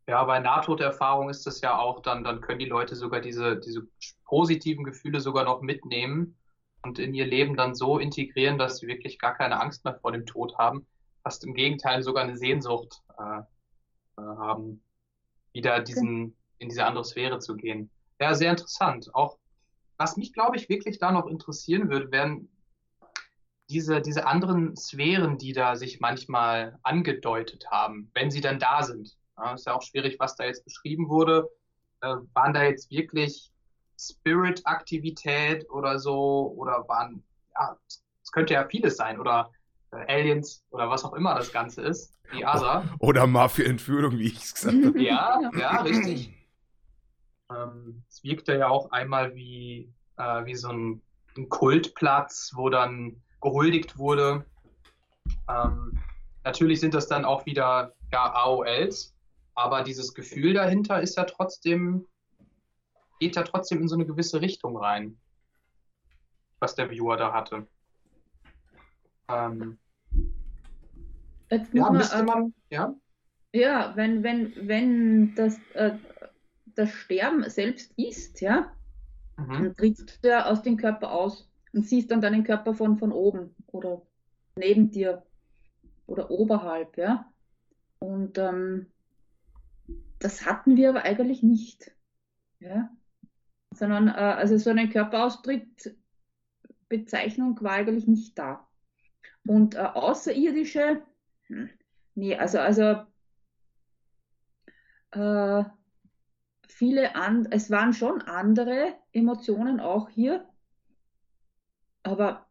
[0.08, 3.88] Ja, bei Nahtoderfahrung ist es ja auch dann, dann können die Leute sogar diese, diese
[4.26, 6.38] positiven Gefühle sogar noch mitnehmen
[6.84, 10.12] und in ihr Leben dann so integrieren, dass sie wirklich gar keine Angst mehr vor
[10.12, 10.86] dem Tod haben,
[11.24, 13.40] fast im Gegenteil sogar eine Sehnsucht äh,
[14.18, 14.84] äh, haben,
[15.56, 17.90] wieder diesen, in diese andere Sphäre zu gehen.
[18.20, 19.10] Ja, sehr interessant.
[19.16, 19.38] Auch
[19.98, 22.50] was mich, glaube ich, wirklich da noch interessieren würde, wären
[23.70, 29.18] diese, diese anderen Sphären, die da sich manchmal angedeutet haben, wenn sie dann da sind.
[29.38, 31.50] Ja, ist ja auch schwierig, was da jetzt beschrieben wurde.
[32.02, 33.52] Äh, waren da jetzt wirklich
[33.98, 39.52] Spirit-Aktivität oder so oder waren, ja, es könnte ja vieles sein oder
[40.08, 42.84] Aliens oder was auch immer das Ganze ist, die ASA.
[43.00, 45.02] Oder Mafia-Entführung, wie ich es gesagt habe.
[45.02, 46.34] Ja, ja, richtig.
[47.50, 51.02] Ähm, es wirkte ja auch einmal wie, äh, wie so ein,
[51.38, 54.46] ein, Kultplatz, wo dann gehuldigt wurde.
[55.48, 56.00] Ähm,
[56.44, 59.16] natürlich sind das dann auch wieder ja, AOLs,
[59.54, 62.08] aber dieses Gefühl dahinter ist ja trotzdem
[63.20, 65.18] geht ja trotzdem in so eine gewisse Richtung rein,
[66.60, 67.68] was der Viewer da hatte.
[69.28, 69.78] Ähm,
[71.50, 72.96] ja, müsste ähm, man, ja?
[73.54, 75.98] Ja, wenn, wenn, wenn das, äh,
[76.76, 78.72] das Sterben selbst ist, ja,
[79.38, 79.54] mhm.
[79.54, 83.12] dann trittst du ja aus dem Körper aus und siehst dann deinen Körper von, von
[83.12, 84.02] oben oder
[84.56, 85.24] neben dir
[86.08, 87.32] oder oberhalb, ja.
[88.00, 88.88] Und ähm,
[90.20, 91.92] das hatten wir aber eigentlich nicht.
[92.60, 92.90] Ja
[93.76, 98.66] sondern äh, also so eine Körperaustritt-Bezeichnung war eigentlich nicht da.
[99.46, 101.02] Und äh, außerirdische,
[102.16, 103.06] nee, also, also
[105.12, 105.64] äh,
[106.68, 110.48] viele an, es waren schon andere Emotionen auch hier,
[112.04, 112.46] aber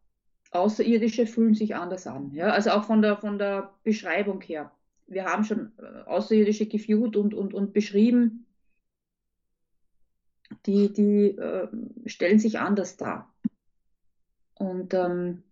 [0.51, 2.33] Außerirdische fühlen sich anders an.
[2.33, 2.51] Ja?
[2.51, 4.71] Also auch von der, von der Beschreibung her.
[5.07, 8.47] Wir haben schon äh, Außerirdische geführt und, und, und beschrieben
[10.67, 11.69] die, die äh,
[12.07, 13.35] stellen sich anders dar.
[14.55, 15.43] Und ähm,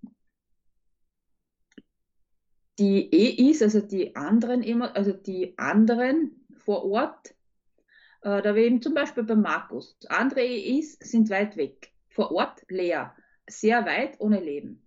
[2.78, 7.34] die EIs, also die anderen, also die anderen vor Ort,
[8.22, 12.64] äh, da wir eben zum Beispiel bei Markus, andere EIs sind weit weg, vor Ort
[12.68, 13.14] leer,
[13.48, 14.82] sehr weit ohne Leben.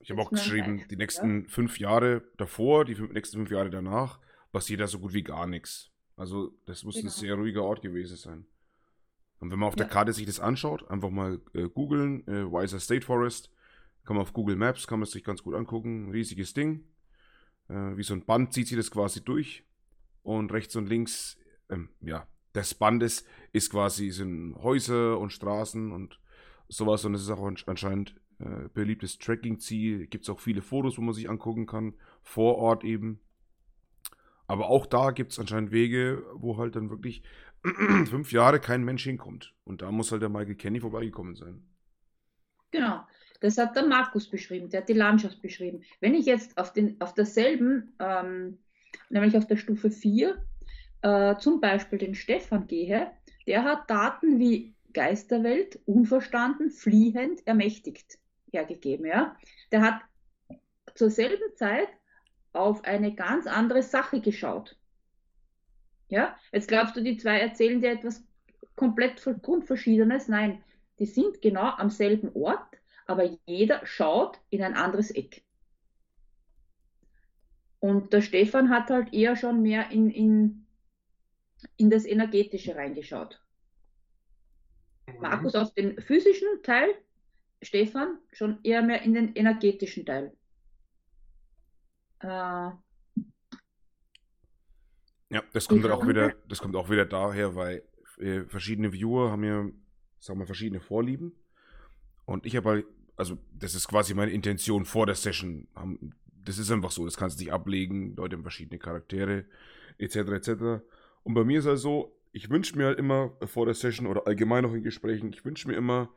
[0.00, 1.48] Ich habe auch geschrieben, die nächsten ja?
[1.48, 4.18] fünf Jahre davor, die fünf, nächsten fünf Jahre danach,
[4.50, 5.90] passiert da so gut wie gar nichts.
[6.16, 7.06] Also das muss genau.
[7.06, 8.44] ein sehr ruhiger Ort gewesen sein.
[9.38, 9.84] Und wenn man auf ja.
[9.84, 13.50] der Karte sich das anschaut, einfach mal äh, googeln, äh, Weiser State Forest,
[14.04, 16.10] kann man auf Google Maps, kann man es sich ganz gut angucken.
[16.10, 16.84] riesiges Ding.
[17.68, 19.64] Äh, wie so ein Band zieht sich das quasi durch.
[20.22, 21.36] Und rechts und links,
[21.68, 26.20] ähm, ja, des Bandes ist quasi sind Häuser und Straßen und
[26.68, 27.04] sowas.
[27.04, 30.06] Und es ist auch anscheinend äh, beliebtes Tracking-Ziel.
[30.06, 33.20] Gibt es auch viele Fotos, wo man sich angucken kann, vor Ort eben.
[34.46, 37.22] Aber auch da gibt es anscheinend Wege, wo halt dann wirklich
[37.62, 39.54] fünf Jahre kein Mensch hinkommt.
[39.64, 41.64] Und da muss halt der Michael Kenny vorbeigekommen sein.
[42.70, 43.06] Genau.
[43.42, 45.82] Das hat der Markus beschrieben, der hat die Landschaft beschrieben.
[46.00, 48.58] Wenn ich jetzt auf, den, auf derselben, ähm,
[49.10, 50.40] nämlich auf der Stufe 4,
[51.02, 53.10] äh, zum Beispiel den Stefan gehe,
[53.48, 58.18] der hat Daten wie Geisterwelt, unverstanden, fliehend, ermächtigt
[58.52, 59.06] hergegeben.
[59.06, 59.36] Ja?
[59.72, 60.02] Der hat
[60.94, 61.88] zur selben Zeit
[62.52, 64.76] auf eine ganz andere Sache geschaut.
[66.08, 68.22] Ja, jetzt glaubst du, die zwei erzählen dir etwas
[68.76, 70.28] komplett grundverschiedenes?
[70.28, 70.62] Nein,
[71.00, 72.78] die sind genau am selben Ort,
[73.12, 75.44] aber jeder schaut in ein anderes Eck.
[77.78, 80.66] Und der Stefan hat halt eher schon mehr in, in,
[81.76, 83.40] in das Energetische reingeschaut.
[85.06, 85.20] Mhm.
[85.20, 86.94] Markus auf den physischen Teil,
[87.60, 90.32] Stefan schon eher mehr in den energetischen Teil.
[92.20, 92.70] Äh,
[95.30, 97.82] ja, das kommt dann auch wieder, das kommt auch wieder daher, weil
[98.18, 99.68] äh, verschiedene Viewer haben ja,
[100.18, 101.32] sagen wir, verschiedene Vorlieben.
[102.26, 105.68] Und ich habe halt, also das ist quasi meine Intention vor der Session.
[106.44, 109.44] Das ist einfach so, das kannst du nicht ablegen, Leute haben verschiedene Charaktere,
[109.98, 110.16] etc.
[110.16, 110.50] etc.
[111.22, 114.26] Und bei mir ist halt so, ich wünsche mir halt immer vor der Session oder
[114.26, 116.10] allgemein noch in Gesprächen, ich wünsche mir immer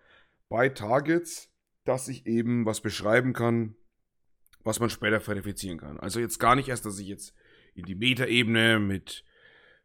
[0.49, 1.51] bei Targets,
[1.83, 3.75] dass ich eben was beschreiben kann,
[4.63, 5.99] was man später verifizieren kann.
[5.99, 7.35] Also jetzt gar nicht erst, dass ich jetzt
[7.75, 9.23] in die Metaebene mit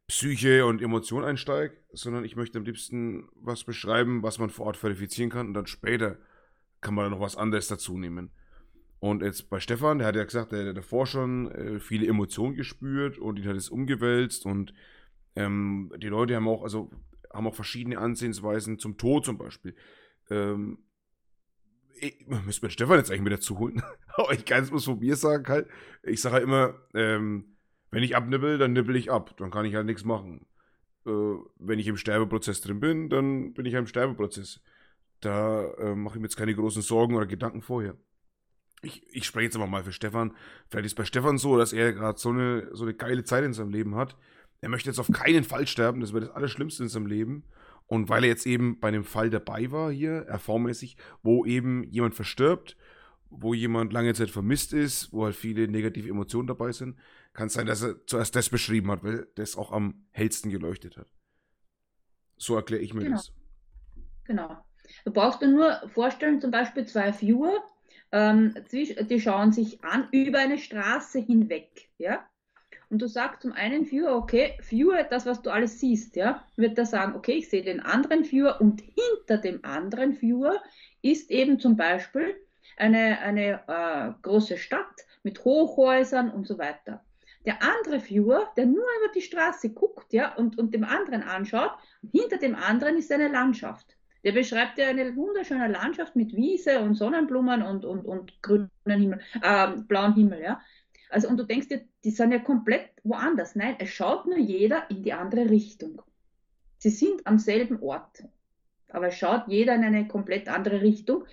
[0.06, 4.76] Psyche und Emotion einsteige, sondern ich möchte am liebsten was beschreiben, was man vor Ort
[4.76, 6.18] verifizieren kann und dann später
[6.80, 8.30] kann man noch was anderes dazu nehmen.
[8.98, 12.54] Und jetzt bei Stefan, der hat ja gesagt, der hat davor schon äh, viele Emotionen
[12.54, 14.74] gespürt und ihn hat es umgewälzt und
[15.36, 16.90] ähm, die Leute haben auch, also
[17.32, 19.74] haben auch verschiedene Ansehensweisen zum Tod zum Beispiel.
[20.28, 20.78] Ähm,
[21.94, 23.82] ich, müssen wir Stefan jetzt eigentlich mit dazu holen.
[24.14, 25.68] Aber ich kann es bloß von mir sagen halt.
[26.02, 27.56] Ich sage halt immer, ähm,
[27.90, 29.36] wenn ich abnibbel, dann nibbel ich ab.
[29.38, 30.46] Dann kann ich halt nichts machen.
[31.06, 31.10] Äh,
[31.58, 34.60] wenn ich im Sterbeprozess drin bin, dann bin ich halt im Sterbeprozess.
[35.20, 37.96] Da äh, mache ich mir jetzt keine großen Sorgen oder Gedanken vorher.
[38.82, 40.34] Ich, ich spreche jetzt aber mal für Stefan.
[40.68, 43.52] Vielleicht ist bei Stefan so, dass er gerade so eine, so eine geile Zeit in
[43.52, 44.16] seinem Leben hat.
[44.62, 46.00] Er möchte jetzt auf keinen Fall sterben.
[46.00, 47.44] Das wäre das Allerschlimmste in seinem Leben.
[47.86, 52.14] Und weil er jetzt eben bei einem Fall dabei war hier, erfahrungsmäßig, wo eben jemand
[52.14, 52.76] verstirbt,
[53.30, 56.98] wo jemand lange Zeit vermisst ist, wo halt viele negative Emotionen dabei sind,
[57.32, 60.96] kann es sein, dass er zuerst das beschrieben hat, weil das auch am hellsten geleuchtet
[60.96, 61.12] hat.
[62.36, 63.16] So erkläre ich mir genau.
[63.16, 63.32] das.
[64.24, 64.64] Genau.
[65.04, 67.62] Du brauchst dir nur vorstellen, zum Beispiel zwei Viewer,
[68.12, 72.24] ähm, die schauen sich an über eine Straße hinweg, ja.
[72.90, 76.76] Und du sagst zum einen Viewer, okay, Viewer, das, was du alles siehst, ja, wird
[76.76, 80.60] er sagen, okay, ich sehe den anderen Viewer und hinter dem anderen Viewer
[81.00, 82.34] ist eben zum Beispiel
[82.76, 87.04] eine, eine äh, große Stadt mit Hochhäusern und so weiter.
[87.46, 91.72] Der andere Viewer, der nur über die Straße guckt, ja, und, und dem anderen anschaut,
[92.12, 93.96] hinter dem anderen ist eine Landschaft.
[94.22, 99.20] Der beschreibt ja eine wunderschöne Landschaft mit Wiese und Sonnenblumen und, und, und grünen Himmel,
[99.42, 100.60] äh, blauen Himmel, ja.
[101.08, 103.56] Also, und du denkst dir, die sind ja komplett woanders.
[103.56, 106.02] Nein, es schaut nur jeder in die andere Richtung.
[106.78, 108.24] Sie sind am selben Ort.
[108.90, 111.24] Aber es schaut jeder in eine komplett andere Richtung.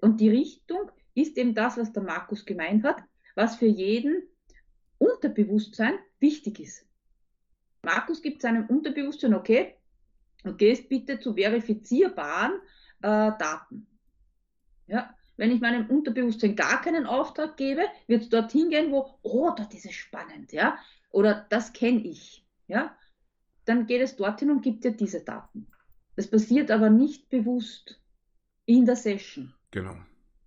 [0.00, 3.02] Und die Richtung ist eben das, was der Markus gemeint hat,
[3.34, 4.22] was für jeden
[4.98, 6.86] Unterbewusstsein wichtig ist.
[7.82, 9.77] Markus gibt seinem Unterbewusstsein, okay,
[10.56, 12.60] gehst bitte zu verifizierbaren
[13.02, 13.86] äh, Daten.
[14.86, 19.50] Ja, wenn ich meinem Unterbewusstsein gar keinen Auftrag gebe, wird es dorthin gehen, wo, oh,
[19.56, 20.78] dort ist es spannend, ja,
[21.10, 22.96] oder das kenne ich, ja,
[23.64, 25.68] dann geht es dorthin und gibt dir diese Daten.
[26.16, 28.00] Das passiert aber nicht bewusst
[28.64, 29.54] in der Session.
[29.70, 29.96] Genau.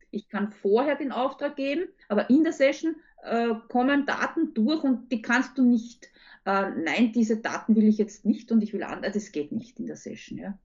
[0.10, 5.12] Ich kann vorher den Auftrag geben, aber in der Session äh, kommen Daten durch und
[5.12, 6.10] die kannst du nicht,
[6.46, 9.80] äh, nein, diese Daten will ich jetzt nicht und ich will anders, das geht nicht
[9.80, 10.58] in der Session, ja.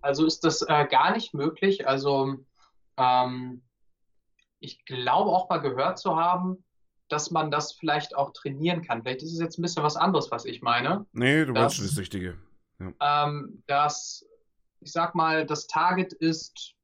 [0.00, 1.88] Also ist das äh, gar nicht möglich.
[1.88, 2.36] Also
[2.96, 3.62] ähm,
[4.60, 6.64] ich glaube auch mal gehört zu haben,
[7.08, 9.02] dass man das vielleicht auch trainieren kann.
[9.02, 11.06] Vielleicht ist es jetzt ein bisschen was anderes, was ich meine.
[11.12, 12.38] Nee, du schon das Richtige.
[12.78, 13.26] Ja.
[13.26, 14.24] Ähm, dass,
[14.80, 16.76] ich sag mal, das Target ist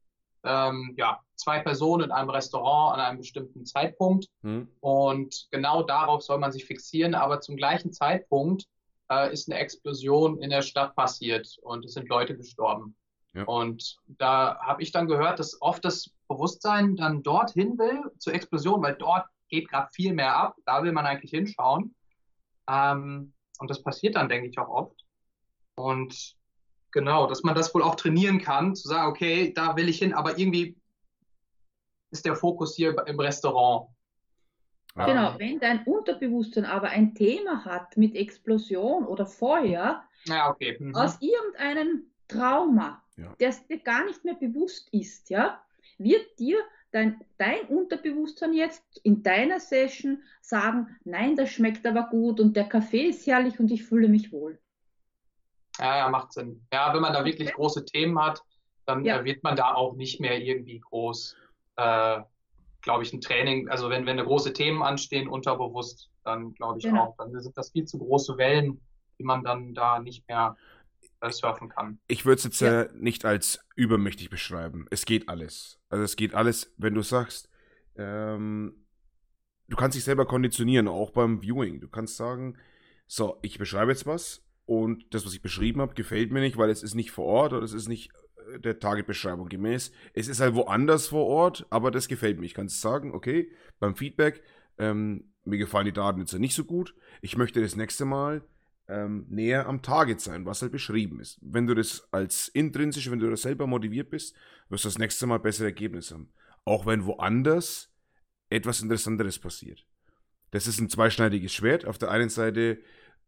[0.44, 4.26] ähm, ja, zwei Personen in einem Restaurant an einem bestimmten Zeitpunkt.
[4.42, 4.68] Hm.
[4.80, 7.14] Und genau darauf soll man sich fixieren.
[7.14, 8.66] Aber zum gleichen Zeitpunkt
[9.10, 12.96] äh, ist eine Explosion in der Stadt passiert und es sind Leute gestorben.
[13.34, 13.44] Ja.
[13.44, 18.82] Und da habe ich dann gehört, dass oft das Bewusstsein dann dorthin will zur Explosion,
[18.82, 20.56] weil dort geht gerade viel mehr ab.
[20.66, 21.94] Da will man eigentlich hinschauen.
[22.68, 25.04] Ähm, und das passiert dann, denke ich, auch oft.
[25.76, 26.36] Und
[26.94, 30.14] Genau, dass man das wohl auch trainieren kann, zu sagen, okay, da will ich hin,
[30.14, 30.76] aber irgendwie
[32.14, 33.88] ist der Fokus hier im Restaurant.
[34.96, 40.76] Genau, wenn dein Unterbewusstsein aber ein Thema hat mit Explosion oder Feuer, ja, okay.
[40.78, 40.94] mhm.
[40.94, 43.34] aus irgendeinem Trauma, ja.
[43.40, 45.60] das dir gar nicht mehr bewusst ist, ja,
[45.98, 46.58] wird dir
[46.92, 52.68] dein, dein Unterbewusstsein jetzt in deiner Session sagen, nein, das schmeckt aber gut und der
[52.68, 54.60] Kaffee ist herrlich und ich fühle mich wohl.
[55.80, 56.64] Ja, ja, macht Sinn.
[56.72, 58.44] Ja, wenn man da wirklich große Themen hat,
[58.86, 59.18] dann ja.
[59.18, 61.36] äh, wird man da auch nicht mehr irgendwie groß,
[61.76, 62.20] äh,
[62.82, 63.68] glaube ich, ein Training.
[63.68, 67.08] Also wenn, wenn da große Themen anstehen, unterbewusst, dann glaube ich genau.
[67.08, 68.80] auch, dann sind das viel zu große Wellen,
[69.18, 70.56] die man dann da nicht mehr
[71.20, 71.98] äh, surfen kann.
[72.08, 72.82] Ich würde es jetzt ja.
[72.82, 74.86] äh, nicht als übermächtig beschreiben.
[74.90, 75.80] Es geht alles.
[75.88, 77.48] Also es geht alles, wenn du sagst,
[77.96, 78.86] ähm,
[79.68, 81.80] du kannst dich selber konditionieren, auch beim Viewing.
[81.80, 82.58] Du kannst sagen,
[83.06, 86.70] so, ich beschreibe jetzt was und das, was ich beschrieben habe, gefällt mir nicht, weil
[86.70, 88.12] es ist nicht vor Ort oder es ist nicht
[88.58, 89.92] der Targetbeschreibung gemäß.
[90.12, 92.46] Es ist halt woanders vor Ort, aber das gefällt mir.
[92.46, 94.42] Ich kann sagen, okay, beim Feedback,
[94.78, 96.94] ähm, mir gefallen die Daten jetzt nicht so gut.
[97.20, 98.42] Ich möchte das nächste Mal
[98.88, 101.38] ähm, näher am Target sein, was halt beschrieben ist.
[101.42, 104.34] Wenn du das als intrinsisch, wenn du das selber motiviert bist,
[104.68, 106.32] wirst du das nächste Mal bessere Ergebnisse haben.
[106.64, 107.92] Auch wenn woanders
[108.50, 109.86] etwas Interessanteres passiert.
[110.50, 111.86] Das ist ein zweischneidiges Schwert.
[111.86, 112.78] Auf der einen Seite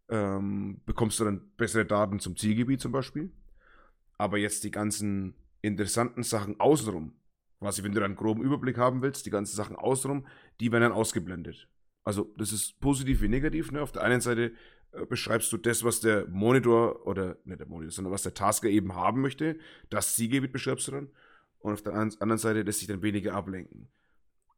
[0.09, 3.33] ähm, bekommst du dann bessere Daten zum Zielgebiet zum Beispiel.
[4.19, 7.13] Aber jetzt die ganzen interessanten Sachen außenrum,
[7.59, 10.27] quasi wenn du einen groben Überblick haben willst, die ganzen Sachen außenrum,
[10.61, 11.69] die werden dann ausgeblendet.
[12.05, 13.73] Also das ist positiv wie negativ.
[13.73, 13.83] Ne?
[13.83, 14.53] Auf der einen Seite
[14.93, 18.69] äh, beschreibst du das, was der Monitor oder nicht der Monitor, sondern was der Tasker
[18.69, 19.59] eben haben möchte.
[19.91, 21.09] Das Zielgebiet beschreibst du dann.
[21.59, 23.89] Und auf der anderen Seite lässt sich dann weniger ablenken.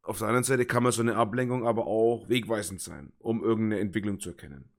[0.03, 3.81] Auf der anderen Seite kann man so eine Ablenkung aber auch wegweisend sein, um irgendeine
[3.81, 4.69] Entwicklung zu erkennen.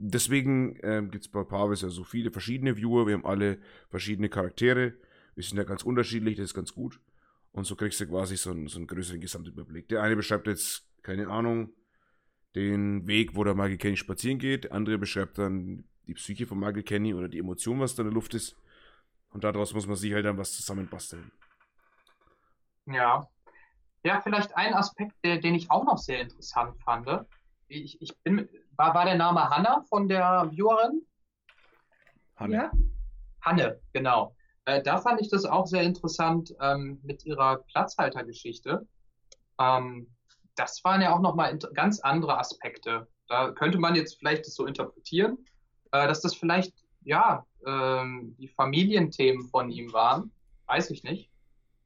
[0.00, 3.06] Deswegen ähm, gibt es bei Parvis ja so viele verschiedene Viewer.
[3.06, 3.58] Wir haben alle
[3.90, 4.94] verschiedene Charaktere.
[5.34, 7.00] Wir sind ja ganz unterschiedlich, das ist ganz gut.
[7.50, 9.88] Und so kriegst du quasi so einen, so einen größeren Gesamtüberblick.
[9.88, 11.72] Der eine beschreibt jetzt, keine Ahnung,
[12.54, 14.64] den Weg, wo der Michael Kenny spazieren geht.
[14.64, 18.08] Der andere beschreibt dann die Psyche von Michael Kenny oder die Emotion, was da in
[18.08, 18.56] der Luft ist.
[19.30, 21.32] Und daraus muss man sich halt dann was zusammenbasteln.
[22.86, 23.28] Ja.
[24.04, 27.26] Ja, vielleicht ein Aspekt, der, den ich auch noch sehr interessant fand.
[27.66, 31.02] Ich, ich bin, war, war der Name Hanna von der Viewerin?
[32.36, 32.54] Hanne.
[32.54, 32.70] Ja.
[33.42, 34.34] Hanne, genau.
[34.64, 38.86] Äh, da fand ich das auch sehr interessant ähm, mit ihrer Platzhaltergeschichte.
[39.58, 40.14] Ähm,
[40.54, 43.08] das waren ja auch nochmal ganz andere Aspekte.
[43.28, 45.38] Da könnte man jetzt vielleicht das so interpretieren,
[45.92, 50.32] äh, dass das vielleicht, ja, ähm, die Familienthemen von ihm waren,
[50.66, 51.30] weiß ich nicht,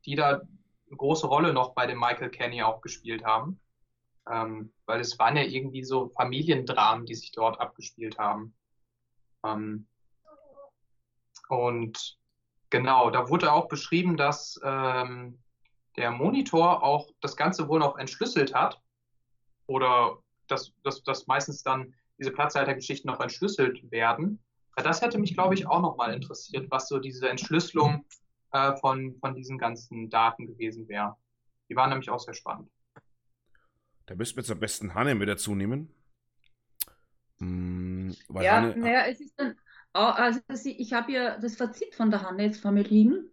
[0.05, 3.61] die da eine große Rolle noch bei dem Michael Kenny auch gespielt haben.
[4.31, 8.55] Ähm, weil es waren ja irgendwie so Familiendramen, die sich dort abgespielt haben.
[9.45, 9.89] Ähm,
[11.49, 12.19] und
[12.71, 15.43] genau, da wurde auch beschrieben, dass ähm,
[15.97, 18.81] der Monitor auch das Ganze wohl noch entschlüsselt hat.
[19.67, 24.43] Oder dass, dass, dass meistens dann diese Platzhaltergeschichten noch entschlüsselt werden.
[24.77, 28.05] Das hätte mich, glaube ich, auch nochmal interessiert, was so diese Entschlüsselung
[28.53, 31.17] äh, von, von diesen ganzen Daten gewesen wäre.
[31.69, 32.71] Die waren nämlich auch sehr spannend.
[34.07, 35.89] Da müssten wir jetzt am besten Hanne mit dazu nehmen.
[37.39, 39.57] Hm, ja, Hanne, naja, es ist dann,
[39.93, 43.31] also ich habe ja das Fazit von der Hanne jetzt vor mir liegen.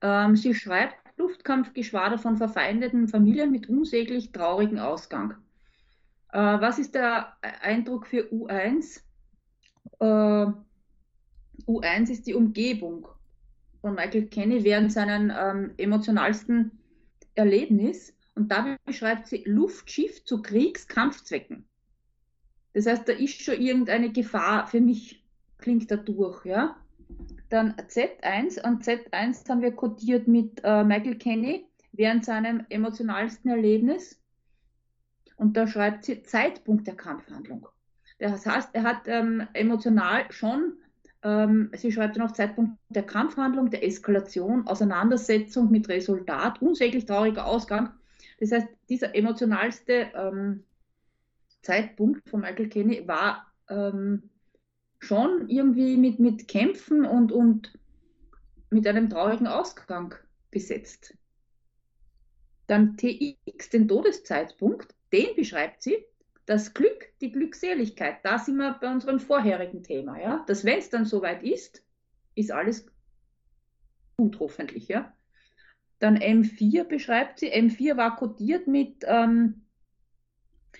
[0.00, 5.34] Ähm, sie schreibt, Luftkampfgeschwader von verfeindeten Familien mit unsäglich traurigem Ausgang.
[6.32, 9.02] Äh, was ist der Eindruck für U1?
[10.00, 10.52] Äh,
[11.66, 13.06] U1 ist die Umgebung
[13.80, 16.72] von Michael Kenny während seinem ähm, emotionalsten
[17.34, 18.14] Erlebnis.
[18.34, 21.66] Und da beschreibt sie Luftschiff zu Kriegskampfzwecken.
[22.72, 25.24] Das heißt, da ist schon irgendeine Gefahr für mich,
[25.58, 26.76] klingt da durch, ja.
[27.50, 34.18] Dann Z1, an Z1 haben wir kodiert mit äh, Michael Kenny während seinem emotionalsten Erlebnis.
[35.36, 37.68] Und da schreibt sie Zeitpunkt der Kampfhandlung.
[38.18, 40.74] Das heißt, er hat ähm, emotional schon,
[41.22, 47.46] ähm, sie schreibt dann auf Zeitpunkt der Kampfhandlung, der Eskalation, Auseinandersetzung mit Resultat, unsäglich trauriger
[47.46, 47.92] Ausgang.
[48.42, 50.64] Das heißt, dieser emotionalste ähm,
[51.62, 54.30] Zeitpunkt von Michael Kenny war ähm,
[54.98, 57.78] schon irgendwie mit, mit Kämpfen und, und
[58.70, 60.16] mit einem traurigen Ausgang
[60.50, 61.16] besetzt.
[62.66, 66.04] Dann TX, den Todeszeitpunkt, den beschreibt sie,
[66.44, 68.24] das Glück, die Glückseligkeit.
[68.24, 70.44] Da sind wir bei unserem vorherigen Thema, ja.
[70.48, 71.84] Dass wenn es dann soweit ist,
[72.34, 72.86] ist alles
[74.16, 75.14] gut hoffentlich, ja.
[76.02, 79.62] Dann M4 beschreibt sie, M4 war kodiert mit ähm,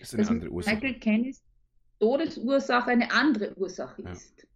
[0.00, 0.74] das ist eine andere Ursache.
[0.74, 1.44] Michael Kennys
[2.00, 4.10] Todesursache eine andere Ursache ja.
[4.10, 4.48] ist.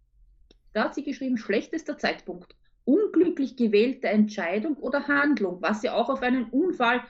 [0.73, 2.53] Da hat sie geschrieben, schlechtester Zeitpunkt,
[2.83, 7.01] unglücklich gewählte Entscheidung oder Handlung, was ja auch auf einen Unfall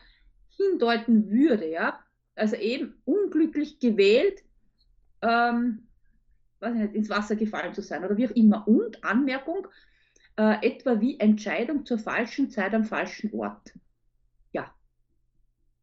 [0.49, 1.99] hindeuten würde, ja.
[2.35, 4.43] Also eben unglücklich gewählt,
[5.23, 5.87] ähm,
[6.59, 8.67] weiß ich nicht, ins Wasser gefallen zu sein oder wie auch immer.
[8.67, 9.67] Und Anmerkung,
[10.37, 13.73] äh, etwa wie Entscheidung zur falschen Zeit am falschen Ort.
[14.51, 14.73] Ja,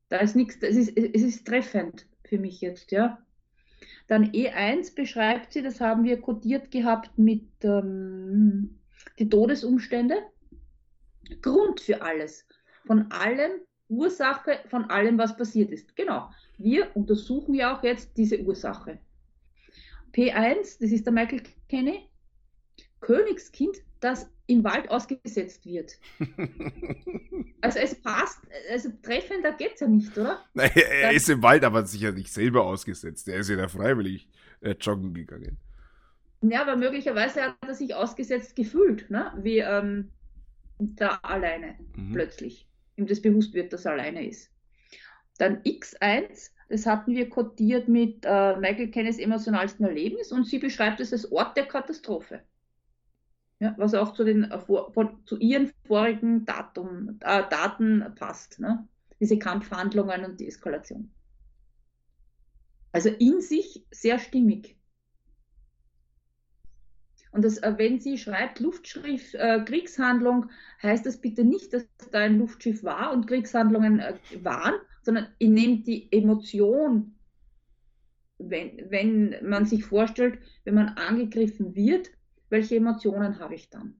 [0.09, 3.18] da ist nichts, es ist, es ist treffend für mich jetzt, ja.
[4.07, 8.80] Dann E1 beschreibt sie, das haben wir kodiert gehabt mit ähm,
[9.18, 10.22] die Todesumstände.
[11.40, 12.46] Grund für alles.
[12.86, 13.52] Von allem,
[13.88, 15.96] Ursache von allem, was passiert ist.
[15.96, 16.30] Genau.
[16.59, 18.98] Wir untersuchen ja auch jetzt diese Ursache.
[20.12, 22.09] P1, das ist der Michael Kenny,
[23.00, 25.99] Königskind, das im Wald ausgesetzt wird.
[27.61, 28.40] also es passt,
[28.70, 30.45] also treffender geht es ja nicht, oder?
[30.55, 33.28] Nein, er ist im Wald aber sicher nicht selber ausgesetzt.
[33.28, 34.28] Er ist ja da freiwillig
[34.61, 35.59] äh, joggen gegangen.
[36.42, 39.32] Ja, aber möglicherweise hat er sich ausgesetzt gefühlt, ne?
[39.38, 40.11] wie ähm,
[40.78, 42.12] da alleine mhm.
[42.12, 42.68] plötzlich.
[42.97, 44.51] Ihm das bewusst wird, dass er alleine ist.
[45.38, 51.01] Dann X1, das hatten wir kodiert mit äh, Michael Kennys emotionalsten Erlebnis und sie beschreibt
[51.01, 52.42] es als Ort der Katastrophe.
[53.61, 58.61] Ja, was auch zu, den, von, zu ihren vorigen Datum, äh, Daten passt.
[58.61, 58.88] Ne?
[59.20, 61.12] Diese Kampfhandlungen und die Eskalation.
[62.92, 64.76] Also in sich sehr stimmig.
[67.34, 70.50] Und das, äh, wenn sie schreibt Luftschiff, äh, Kriegshandlung,
[70.80, 75.48] heißt das bitte nicht, dass da ein Luftschiff war und Kriegshandlungen äh, waren, sondern ihr
[75.48, 77.16] nehmt die Emotion,
[78.38, 82.12] wenn, wenn man sich vorstellt, wenn man angegriffen wird,
[82.49, 83.95] welche Emotionen habe ich dann?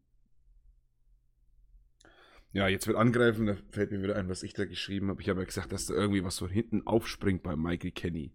[2.53, 5.21] Ja, jetzt wird angreifen, da fällt mir wieder ein, was ich da geschrieben habe.
[5.21, 8.33] Ich habe ja gesagt, dass da irgendwie was von hinten aufspringt bei Michael Kenny.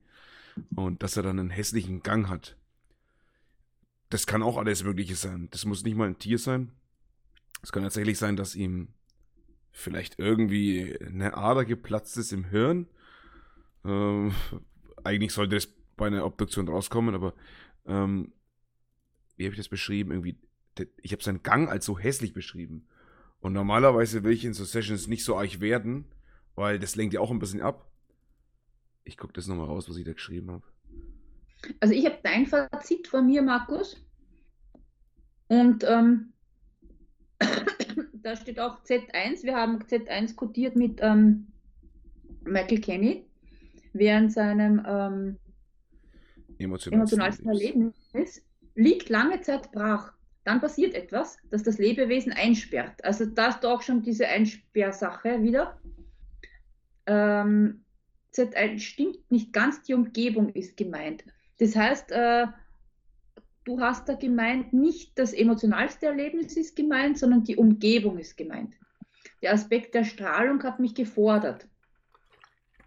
[0.75, 2.57] Und dass er dann einen hässlichen Gang hat.
[4.09, 5.47] Das kann auch alles Mögliche sein.
[5.51, 6.73] Das muss nicht mal ein Tier sein.
[7.61, 8.89] Es kann tatsächlich sein, dass ihm
[9.71, 12.87] vielleicht irgendwie eine Ader geplatzt ist im Hirn.
[13.85, 14.33] Ähm,
[15.03, 17.33] eigentlich sollte das bei einer Obduktion rauskommen, aber
[17.85, 18.33] ähm,
[19.39, 20.11] wie habe ich das beschrieben?
[20.11, 20.37] Irgendwie,
[21.01, 22.85] ich habe seinen Gang als so hässlich beschrieben.
[23.39, 26.03] Und normalerweise will ich in so Sessions nicht so arg werden,
[26.55, 27.89] weil das lenkt ja auch ein bisschen ab.
[29.05, 30.63] Ich gucke das nochmal raus, was ich da geschrieben habe.
[31.79, 34.05] Also ich habe dein Fazit von mir, Markus.
[35.47, 36.33] Und ähm,
[38.13, 39.43] da steht auch Z1.
[39.43, 41.47] Wir haben Z1 kodiert mit ähm,
[42.43, 43.25] Michael Kenny
[43.93, 45.37] während seinem ähm,
[46.57, 48.43] emotionalsten Erlebnis
[48.79, 50.13] liegt lange Zeit brach.
[50.45, 53.03] Dann passiert etwas, das das Lebewesen einsperrt.
[53.03, 55.79] Also da ist doch schon diese Einsperrsache wieder.
[57.05, 57.83] Ähm,
[58.33, 61.25] Z1 stimmt nicht ganz, die Umgebung ist gemeint.
[61.59, 62.47] Das heißt, äh,
[63.65, 68.75] du hast da gemeint, nicht das emotionalste Erlebnis ist gemeint, sondern die Umgebung ist gemeint.
[69.41, 71.67] Der Aspekt der Strahlung hat mich gefordert.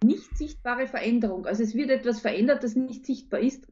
[0.03, 1.47] Nicht sichtbare Veränderung.
[1.47, 3.67] Also es wird etwas verändert, das nicht sichtbar ist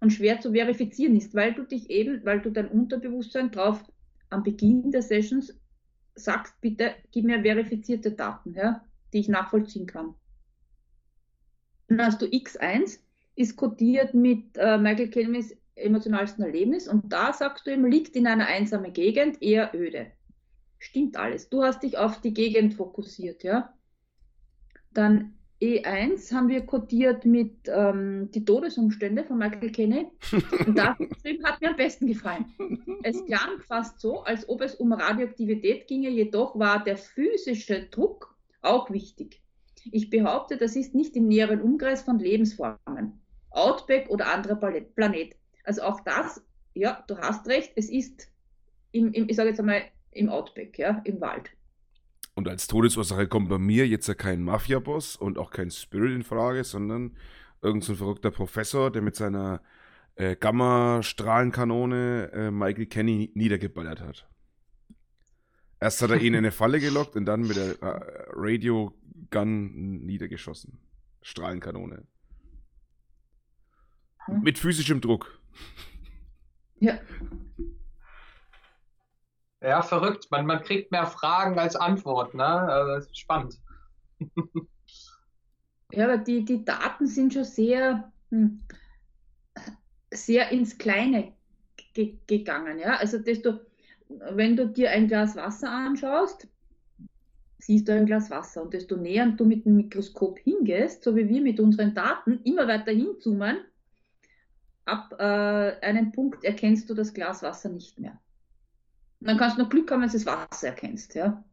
[0.00, 3.84] und schwer zu verifizieren ist, weil du dich eben, weil du dein Unterbewusstsein drauf
[4.30, 5.54] am Beginn der Sessions
[6.14, 10.14] sagst, bitte gib mir verifizierte Daten, ja, die ich nachvollziehen kann.
[11.88, 13.00] Dann hast du X1,
[13.34, 18.26] ist kodiert mit äh, Michael Kelmys emotionalsten Erlebnis und da sagst du ihm, liegt in
[18.26, 20.12] einer einsamen Gegend, eher öde.
[20.78, 21.48] Stimmt alles.
[21.48, 23.74] Du hast dich auf die Gegend fokussiert, ja.
[24.92, 30.06] Dann E1 haben wir kodiert mit ähm, die Todesumstände von Michael Kenney.
[30.66, 30.96] Und da
[31.44, 32.46] hat mir am besten gefallen.
[33.02, 38.34] Es klang fast so, als ob es um Radioaktivität ginge, jedoch war der physische Druck
[38.62, 39.42] auch wichtig.
[39.90, 43.20] Ich behaupte, das ist nicht im näheren Umkreis von Lebensformen.
[43.50, 45.36] Outback oder anderer Planet.
[45.64, 46.42] Also auch das,
[46.74, 48.30] ja, du hast recht, es ist
[48.92, 49.82] im, im ich sage jetzt einmal,
[50.12, 51.50] im Outback, ja, im Wald.
[52.40, 56.22] Und als Todesursache kommt bei mir jetzt ja kein Mafia-Boss und auch kein Spirit in
[56.22, 57.14] Frage, sondern
[57.60, 59.60] irgendein so verrückter Professor, der mit seiner
[60.14, 64.26] äh, Gamma-Strahlenkanone äh, Michael Kenny niedergeballert hat.
[65.80, 68.00] Erst hat er ihn in eine Falle gelockt und dann mit der äh,
[68.32, 68.98] Radio
[69.30, 70.78] Gun niedergeschossen.
[71.20, 72.06] Strahlenkanone.
[74.24, 74.40] Hm?
[74.40, 75.38] Mit physischem Druck.
[76.78, 76.98] Ja.
[79.62, 80.30] Ja, verrückt.
[80.30, 82.38] Man, man kriegt mehr Fragen als Antworten.
[82.38, 82.44] Ne?
[82.44, 83.58] Also spannend.
[85.92, 88.62] ja, aber die, die Daten sind schon sehr, hm,
[90.10, 91.34] sehr ins Kleine
[91.92, 92.78] ge gegangen.
[92.78, 92.96] Ja?
[92.96, 93.60] Also, desto,
[94.08, 96.48] wenn du dir ein Glas Wasser anschaust,
[97.58, 98.62] siehst du ein Glas Wasser.
[98.62, 102.66] Und desto näher du mit dem Mikroskop hingehst, so wie wir mit unseren Daten, immer
[102.66, 103.58] weiter hinzoomen,
[104.86, 105.22] ab äh,
[105.82, 108.18] einem Punkt erkennst du das Glas Wasser nicht mehr.
[109.20, 111.44] Und dann kannst du noch Glück haben, wenn du das Wasser erkennst, ja.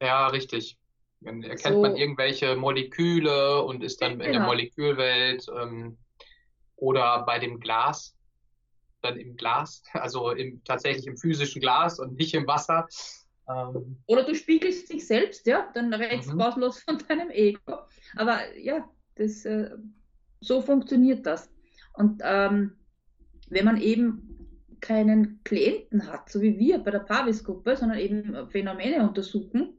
[0.00, 0.78] Ja, richtig.
[1.20, 1.82] Dann erkennt so.
[1.82, 4.24] man irgendwelche Moleküle und ist dann genau.
[4.24, 4.46] in der genau.
[4.46, 5.98] Molekülwelt ähm,
[6.76, 8.14] oder bei dem Glas,
[9.00, 12.86] dann im Glas, also im, tatsächlich im physischen Glas und nicht im Wasser.
[13.48, 16.60] Ähm, oder du spiegelst dich selbst, ja, dann redest du mhm.
[16.60, 17.78] los von deinem Ego.
[18.16, 19.70] Aber ja, das, äh,
[20.40, 21.50] so funktioniert das.
[21.94, 22.76] Und ähm,
[23.48, 24.33] wenn man eben
[24.84, 29.78] keinen Klienten hat, so wie wir bei der Pavis-Gruppe, sondern eben Phänomene untersuchen,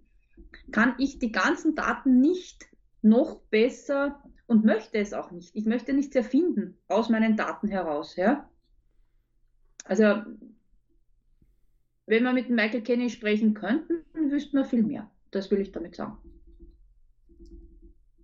[0.71, 2.65] kann ich die ganzen Daten nicht
[3.03, 5.55] noch besser und möchte es auch nicht.
[5.55, 8.15] Ich möchte nichts erfinden aus meinen Daten heraus.
[8.15, 8.49] Ja?
[9.83, 10.23] Also,
[12.07, 15.11] wenn wir mit Michael Kenny sprechen könnten, wüssten wir viel mehr.
[15.29, 16.17] Das will ich damit sagen.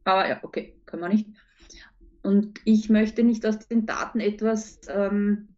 [0.04, 1.28] Aber ja, okay, können wir nicht.
[2.24, 5.51] Und ich möchte nicht aus den Daten etwas ähm,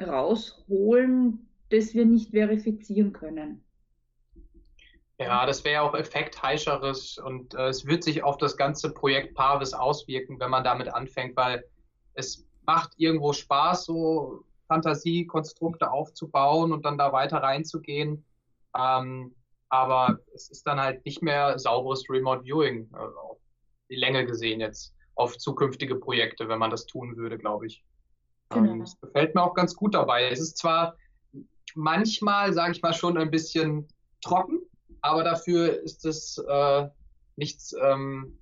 [0.00, 3.64] rausholen, das wir nicht verifizieren können.
[5.18, 9.34] Ja, das wäre ja auch effektheischerisch und äh, es wird sich auf das ganze Projekt
[9.34, 11.62] Parvis auswirken, wenn man damit anfängt, weil
[12.14, 18.24] es macht irgendwo Spaß, so Fantasiekonstrukte aufzubauen und dann da weiter reinzugehen.
[18.74, 19.34] Ähm,
[19.68, 23.38] aber es ist dann halt nicht mehr sauberes Remote Viewing, äh, auf
[23.90, 27.84] die Länge gesehen jetzt, auf zukünftige Projekte, wenn man das tun würde, glaube ich.
[28.50, 28.72] Genau.
[28.72, 30.28] Ähm, das gefällt mir auch ganz gut dabei.
[30.30, 30.96] Es ist zwar
[31.74, 33.88] manchmal, sage ich mal, schon ein bisschen
[34.20, 34.60] trocken,
[35.00, 36.88] aber dafür ist es äh,
[37.36, 38.36] nichts ähm,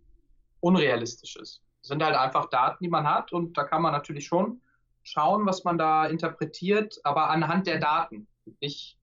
[0.60, 1.62] Unrealistisches.
[1.82, 4.60] Es sind halt einfach Daten, die man hat und da kann man natürlich schon
[5.04, 8.26] schauen, was man da interpretiert, aber anhand der Daten,
[8.60, 8.98] nicht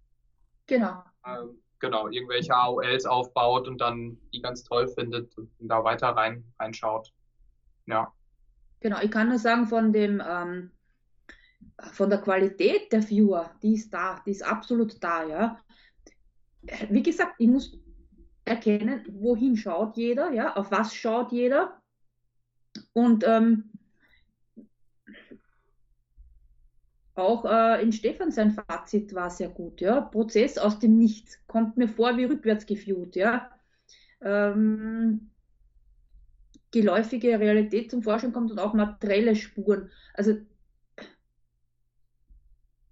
[0.67, 1.03] genau.
[1.25, 6.43] Ähm, genau, irgendwelche AOLs aufbaut und dann die ganz toll findet und da weiter rein,
[6.59, 7.13] reinschaut.
[7.85, 8.11] Ja.
[8.81, 10.71] Genau, ich kann nur sagen, von dem ähm,
[11.91, 15.59] von der Qualität der Viewer, die ist da, die ist absolut da, ja.
[16.89, 17.77] Wie gesagt, ich muss
[18.45, 21.81] erkennen, wohin schaut jeder, ja, auf was schaut jeder.
[22.93, 23.71] Und ähm,
[27.15, 30.01] auch äh, in Stefan sein Fazit war sehr gut, ja.
[30.01, 33.51] Prozess aus dem Nichts kommt mir vor wie rückwärts geführt, ja.
[34.21, 35.31] Ähm,
[36.71, 39.89] geläufige Realität zum Vorschein kommt und auch materielle Spuren.
[40.13, 40.37] Also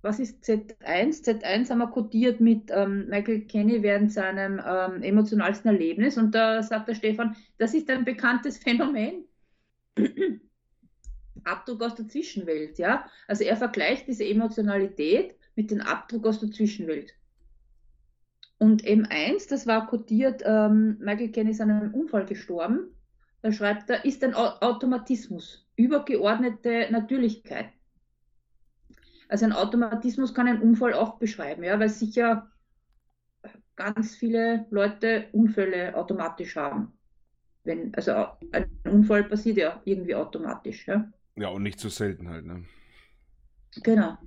[0.04, 1.24] was ist Z1?
[1.24, 6.62] Z1 haben wir kodiert mit ähm, Michael Kenny während seinem ähm, emotionalsten Erlebnis und da
[6.62, 9.26] sagt der Stefan, das ist ein bekanntes Phänomen.
[11.46, 13.06] Abdruck aus der Zwischenwelt, ja.
[13.28, 17.14] Also er vergleicht diese Emotionalität mit dem Abdruck aus der Zwischenwelt.
[18.58, 22.96] Und M1, das war kodiert, ähm, Michael Kenny ist an einem Unfall gestorben.
[23.42, 27.73] Da schreibt er, ist ein Automatismus, übergeordnete Natürlichkeit.
[29.34, 32.52] Also ein Automatismus kann einen Unfall auch beschreiben, ja, weil sicher
[33.76, 36.94] ganz viele Leute Unfälle automatisch haben.
[37.64, 41.12] Wenn, also ein Unfall passiert ja irgendwie automatisch, ja.
[41.36, 42.64] Ja, und nicht so selten halt, ne?
[43.82, 44.20] Genau.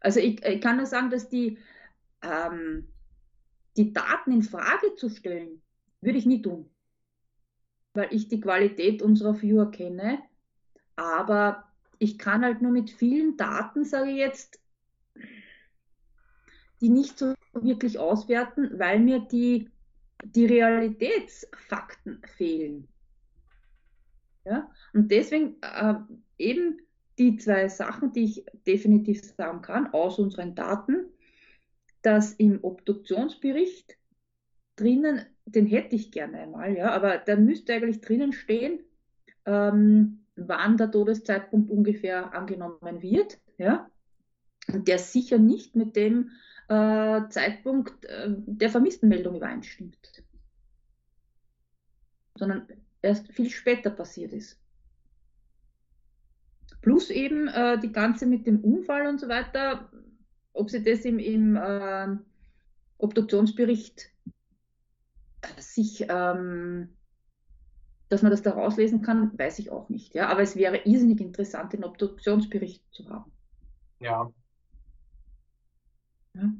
[0.00, 1.58] Also ich, ich kann nur sagen, dass die,
[2.22, 2.88] ähm,
[3.76, 5.60] die Daten in Frage zu stellen,
[6.00, 6.70] würde ich nie tun.
[7.92, 10.20] Weil ich die Qualität unserer Viewer kenne,
[10.96, 11.67] aber
[11.98, 14.60] ich kann halt nur mit vielen Daten, sage ich jetzt,
[16.80, 19.70] die nicht so wirklich auswerten, weil mir die,
[20.24, 22.88] die Realitätsfakten fehlen.
[24.44, 24.70] Ja?
[24.92, 25.94] Und deswegen äh,
[26.38, 26.78] eben
[27.18, 31.06] die zwei Sachen, die ich definitiv sagen kann aus unseren Daten,
[32.02, 33.98] dass im Obduktionsbericht
[34.76, 38.78] drinnen, den hätte ich gerne einmal, ja, aber da müsste eigentlich drinnen stehen,
[39.46, 43.90] ähm, wann der Todeszeitpunkt ungefähr angenommen wird, ja,
[44.68, 46.30] der sicher nicht mit dem
[46.68, 50.22] äh, Zeitpunkt äh, der Vermisstenmeldung übereinstimmt,
[52.36, 52.68] sondern
[53.02, 54.60] erst viel später passiert ist.
[56.82, 59.90] Plus eben äh, die ganze mit dem Unfall und so weiter,
[60.52, 62.16] ob sie das im, im äh,
[62.98, 64.10] Obduktionsbericht
[65.56, 66.88] sich ähm,
[68.08, 70.14] dass man das da rauslesen kann, weiß ich auch nicht.
[70.14, 70.28] Ja?
[70.28, 73.30] Aber es wäre irrsinnig interessant, den Obduktionsbericht zu haben.
[74.00, 74.30] Ja.
[76.34, 76.50] ja.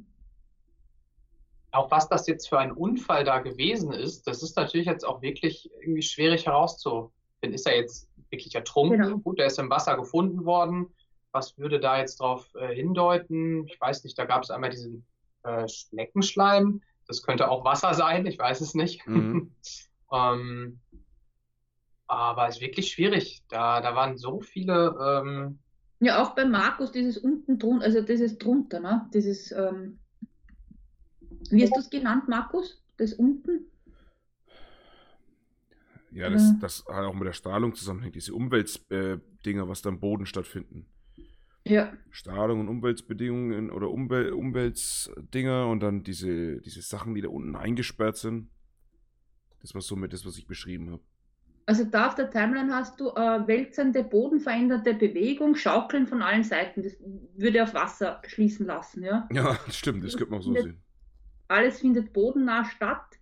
[1.71, 5.21] Auch was das jetzt für ein Unfall da gewesen ist, das ist natürlich jetzt auch
[5.21, 7.13] wirklich irgendwie schwierig herauszufinden.
[7.53, 9.01] Ist er jetzt wirklich ertrunken?
[9.01, 9.17] Genau.
[9.19, 10.87] Gut, er ist im Wasser gefunden worden.
[11.31, 13.67] Was würde da jetzt darauf äh, hindeuten?
[13.67, 15.05] Ich weiß nicht, da gab es einmal diesen
[15.43, 16.81] äh, Schneckenschleim.
[17.07, 19.05] Das könnte auch Wasser sein, ich weiß es nicht.
[19.07, 19.51] Mhm.
[20.11, 20.79] ähm,
[22.09, 23.43] aber es ist wirklich schwierig.
[23.49, 24.95] Da, da waren so viele.
[24.99, 25.59] Ähm,
[25.99, 29.07] ja, auch bei Markus, dieses unten drunter, also dieses drunter, ne?
[29.13, 29.99] Dieses, ähm,
[31.51, 32.81] wie hast du es genannt, Markus?
[32.97, 33.65] Das unten?
[36.11, 39.99] Ja, das, das hat auch mit der Strahlung zusammenhängt, diese Umweltdinger, äh, was da am
[39.99, 40.87] Boden stattfinden.
[41.65, 41.93] Ja.
[42.09, 48.17] Strahlung und Umweltbedingungen oder Umwel Umweltdinger und dann diese, diese Sachen, die da unten eingesperrt
[48.17, 48.49] sind.
[49.61, 51.03] Das war somit das, was ich beschrieben habe.
[51.69, 56.81] Also da auf der Timeline hast du äh, wälzende, bodenveränderte Bewegung, Schaukeln von allen Seiten.
[56.81, 56.93] Das
[57.35, 59.29] würde auf Wasser schließen lassen, ja?
[59.31, 60.81] Ja, stimmt, das könnte man auch so sehen.
[61.47, 63.19] Alles findet bodennah statt.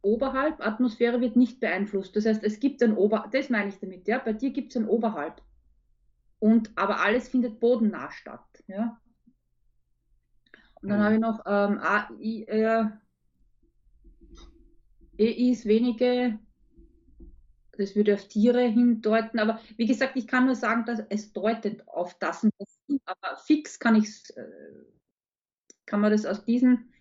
[0.00, 2.16] Oberhalb, Atmosphäre wird nicht beeinflusst.
[2.16, 4.20] Das heißt, es gibt ein Ober, das meine ich damit, ja.
[4.20, 5.42] Bei dir gibt es ein Oberhalb.
[6.38, 8.98] Und, aber alles findet bodennah statt, ja.
[10.80, 11.04] Und dann mhm.
[11.04, 12.44] habe ich noch ähm, AI,
[15.18, 16.38] äh, EIs wenige
[17.82, 21.86] das würde auf Tiere hindeuten, aber wie gesagt, ich kann nur sagen, dass es deutet
[21.88, 24.46] auf das und das hin, aber fix kann ich äh,
[25.86, 26.92] kann man das aus diesen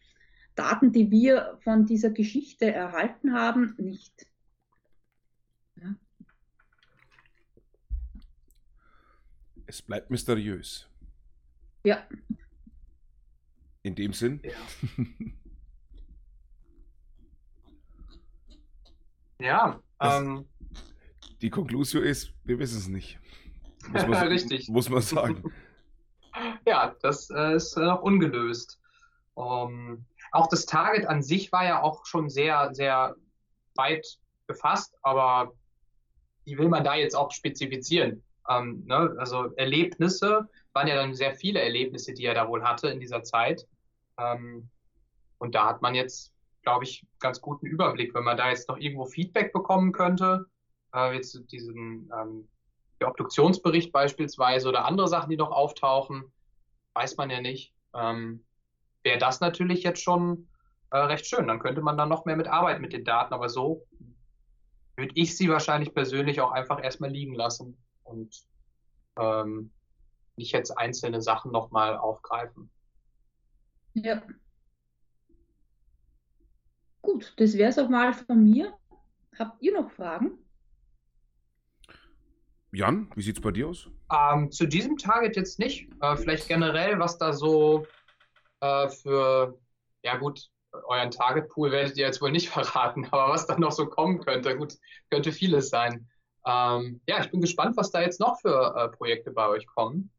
[0.56, 4.28] Daten, die wir von dieser Geschichte erhalten haben, nicht.
[5.76, 5.96] Ja.
[9.66, 10.90] Es bleibt mysteriös.
[11.86, 12.06] Ja.
[13.84, 14.42] In dem Sinn.
[19.40, 19.82] Ja.
[20.00, 20.51] ja ähm,
[21.42, 23.20] die Konklusion ist, wir wissen es nicht.
[23.90, 24.70] Muss man, Richtig.
[24.70, 25.52] Muss man sagen.
[26.66, 28.80] ja, das äh, ist noch ungelöst.
[29.34, 33.16] Um, ähm, auch das Target an sich war ja auch schon sehr, sehr
[33.76, 35.54] weit gefasst, aber
[36.46, 38.24] wie will man da jetzt auch spezifizieren?
[38.50, 39.16] Ähm, ne?
[39.18, 43.24] Also Erlebnisse waren ja dann sehr viele Erlebnisse, die er da wohl hatte in dieser
[43.24, 43.68] Zeit.
[44.18, 44.70] Ähm,
[45.38, 48.78] und da hat man jetzt, glaube ich, ganz guten Überblick, wenn man da jetzt noch
[48.78, 50.46] irgendwo Feedback bekommen könnte.
[50.94, 52.48] Äh, jetzt diesen ähm,
[53.00, 56.32] der Obduktionsbericht beispielsweise oder andere Sachen, die noch auftauchen,
[56.94, 57.74] weiß man ja nicht.
[57.94, 58.46] Ähm,
[59.04, 60.48] Wäre das natürlich jetzt schon
[60.92, 61.48] äh, recht schön.
[61.48, 63.88] Dann könnte man da noch mehr mit arbeiten mit den Daten, aber so
[64.96, 68.46] würde ich sie wahrscheinlich persönlich auch einfach erstmal liegen lassen und
[69.18, 69.72] ähm,
[70.36, 72.70] nicht jetzt einzelne Sachen nochmal aufgreifen.
[73.94, 74.22] Ja.
[77.02, 78.74] Gut, das wäre es auch mal von mir.
[79.38, 80.38] Habt ihr noch Fragen?
[82.74, 83.90] Jan, wie sieht es bei dir aus?
[84.12, 85.90] Ähm, zu diesem Target jetzt nicht.
[86.02, 87.86] Äh, vielleicht generell, was da so
[88.62, 89.60] äh, für,
[90.04, 93.88] ja gut, euren Target-Pool werdet ihr jetzt wohl nicht verraten, aber was da noch so
[93.88, 94.76] kommen könnte, gut,
[95.10, 96.08] könnte vieles sein.
[96.46, 100.10] Ähm, ja, ich bin gespannt, was da jetzt noch für äh, Projekte bei euch kommen.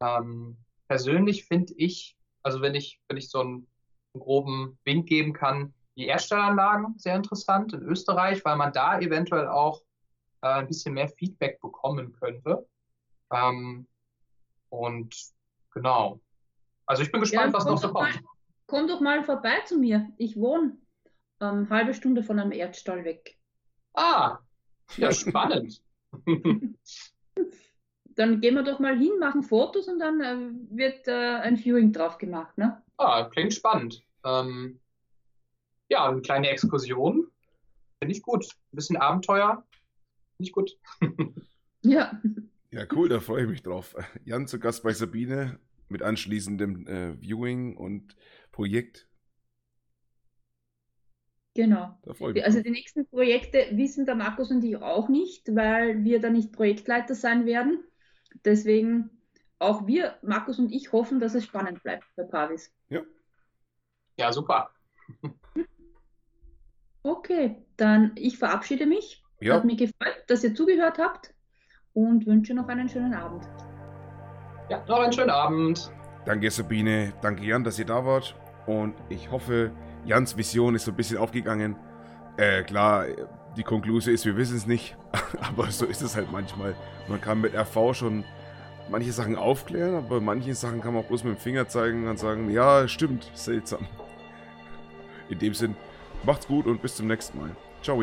[0.00, 0.58] Ähm,
[0.88, 3.66] persönlich finde ich, also wenn ich, wenn ich so einen,
[4.14, 9.48] einen groben Wink geben kann, die Erdstellanlagen sehr interessant in Österreich, weil man da eventuell
[9.48, 9.82] auch
[10.42, 12.66] äh, ein bisschen mehr Feedback bekommen könnte.
[13.32, 13.86] Ähm,
[14.68, 15.14] und
[15.72, 16.20] genau.
[16.86, 18.14] Also ich bin gespannt, ja, was noch so kommt.
[18.14, 18.22] Mal,
[18.66, 20.08] komm doch mal vorbei zu mir.
[20.18, 20.76] Ich wohne
[21.40, 23.38] ähm, halbe Stunde von einem Erdstall weg.
[23.94, 24.38] Ah,
[24.96, 25.82] ja, spannend.
[28.14, 31.92] dann gehen wir doch mal hin, machen Fotos und dann äh, wird äh, ein Viewing
[31.92, 32.82] drauf gemacht, ne?
[32.98, 34.04] Ah, klingt spannend.
[34.24, 34.80] Ähm,
[35.88, 37.30] ja, eine kleine Exkursion.
[37.98, 38.44] Finde ich gut.
[38.44, 39.64] Ein bisschen Abenteuer
[40.42, 40.76] nicht gut.
[41.82, 42.20] ja.
[42.70, 43.94] Ja, cool, da freue ich mich drauf.
[44.24, 48.16] Jan zu Gast bei Sabine mit anschließendem äh, Viewing und
[48.50, 49.08] Projekt.
[51.54, 51.98] Genau.
[52.06, 56.52] Also die nächsten Projekte wissen der Markus und ich auch nicht, weil wir da nicht
[56.52, 57.84] Projektleiter sein werden.
[58.44, 59.10] Deswegen
[59.58, 62.74] auch wir, Markus und ich, hoffen, dass es spannend bleibt bei Pavis.
[62.88, 63.02] Ja.
[64.18, 64.70] Ja, super.
[67.04, 69.21] Okay, dann ich verabschiede mich.
[69.42, 69.54] Ja.
[69.54, 71.34] Hat mich gefreut, dass ihr zugehört habt
[71.94, 73.42] und wünsche noch einen schönen Abend.
[74.68, 75.90] Ja, noch einen schönen Abend.
[76.24, 78.36] Danke Sabine, danke Jan, dass ihr da wart
[78.66, 79.72] und ich hoffe,
[80.04, 81.74] Jans Vision ist so ein bisschen aufgegangen.
[82.36, 83.06] Äh, klar,
[83.56, 84.96] die Konklusion ist, wir wissen es nicht,
[85.40, 86.76] aber so ist es halt manchmal.
[87.08, 88.24] Man kann mit RV schon
[88.90, 92.18] manche Sachen aufklären, aber manche Sachen kann man auch bloß mit dem Finger zeigen und
[92.18, 93.88] sagen, ja, stimmt, seltsam.
[95.28, 95.74] In dem Sinn,
[96.22, 97.50] macht's gut und bis zum nächsten Mal.
[97.82, 98.00] Ciao.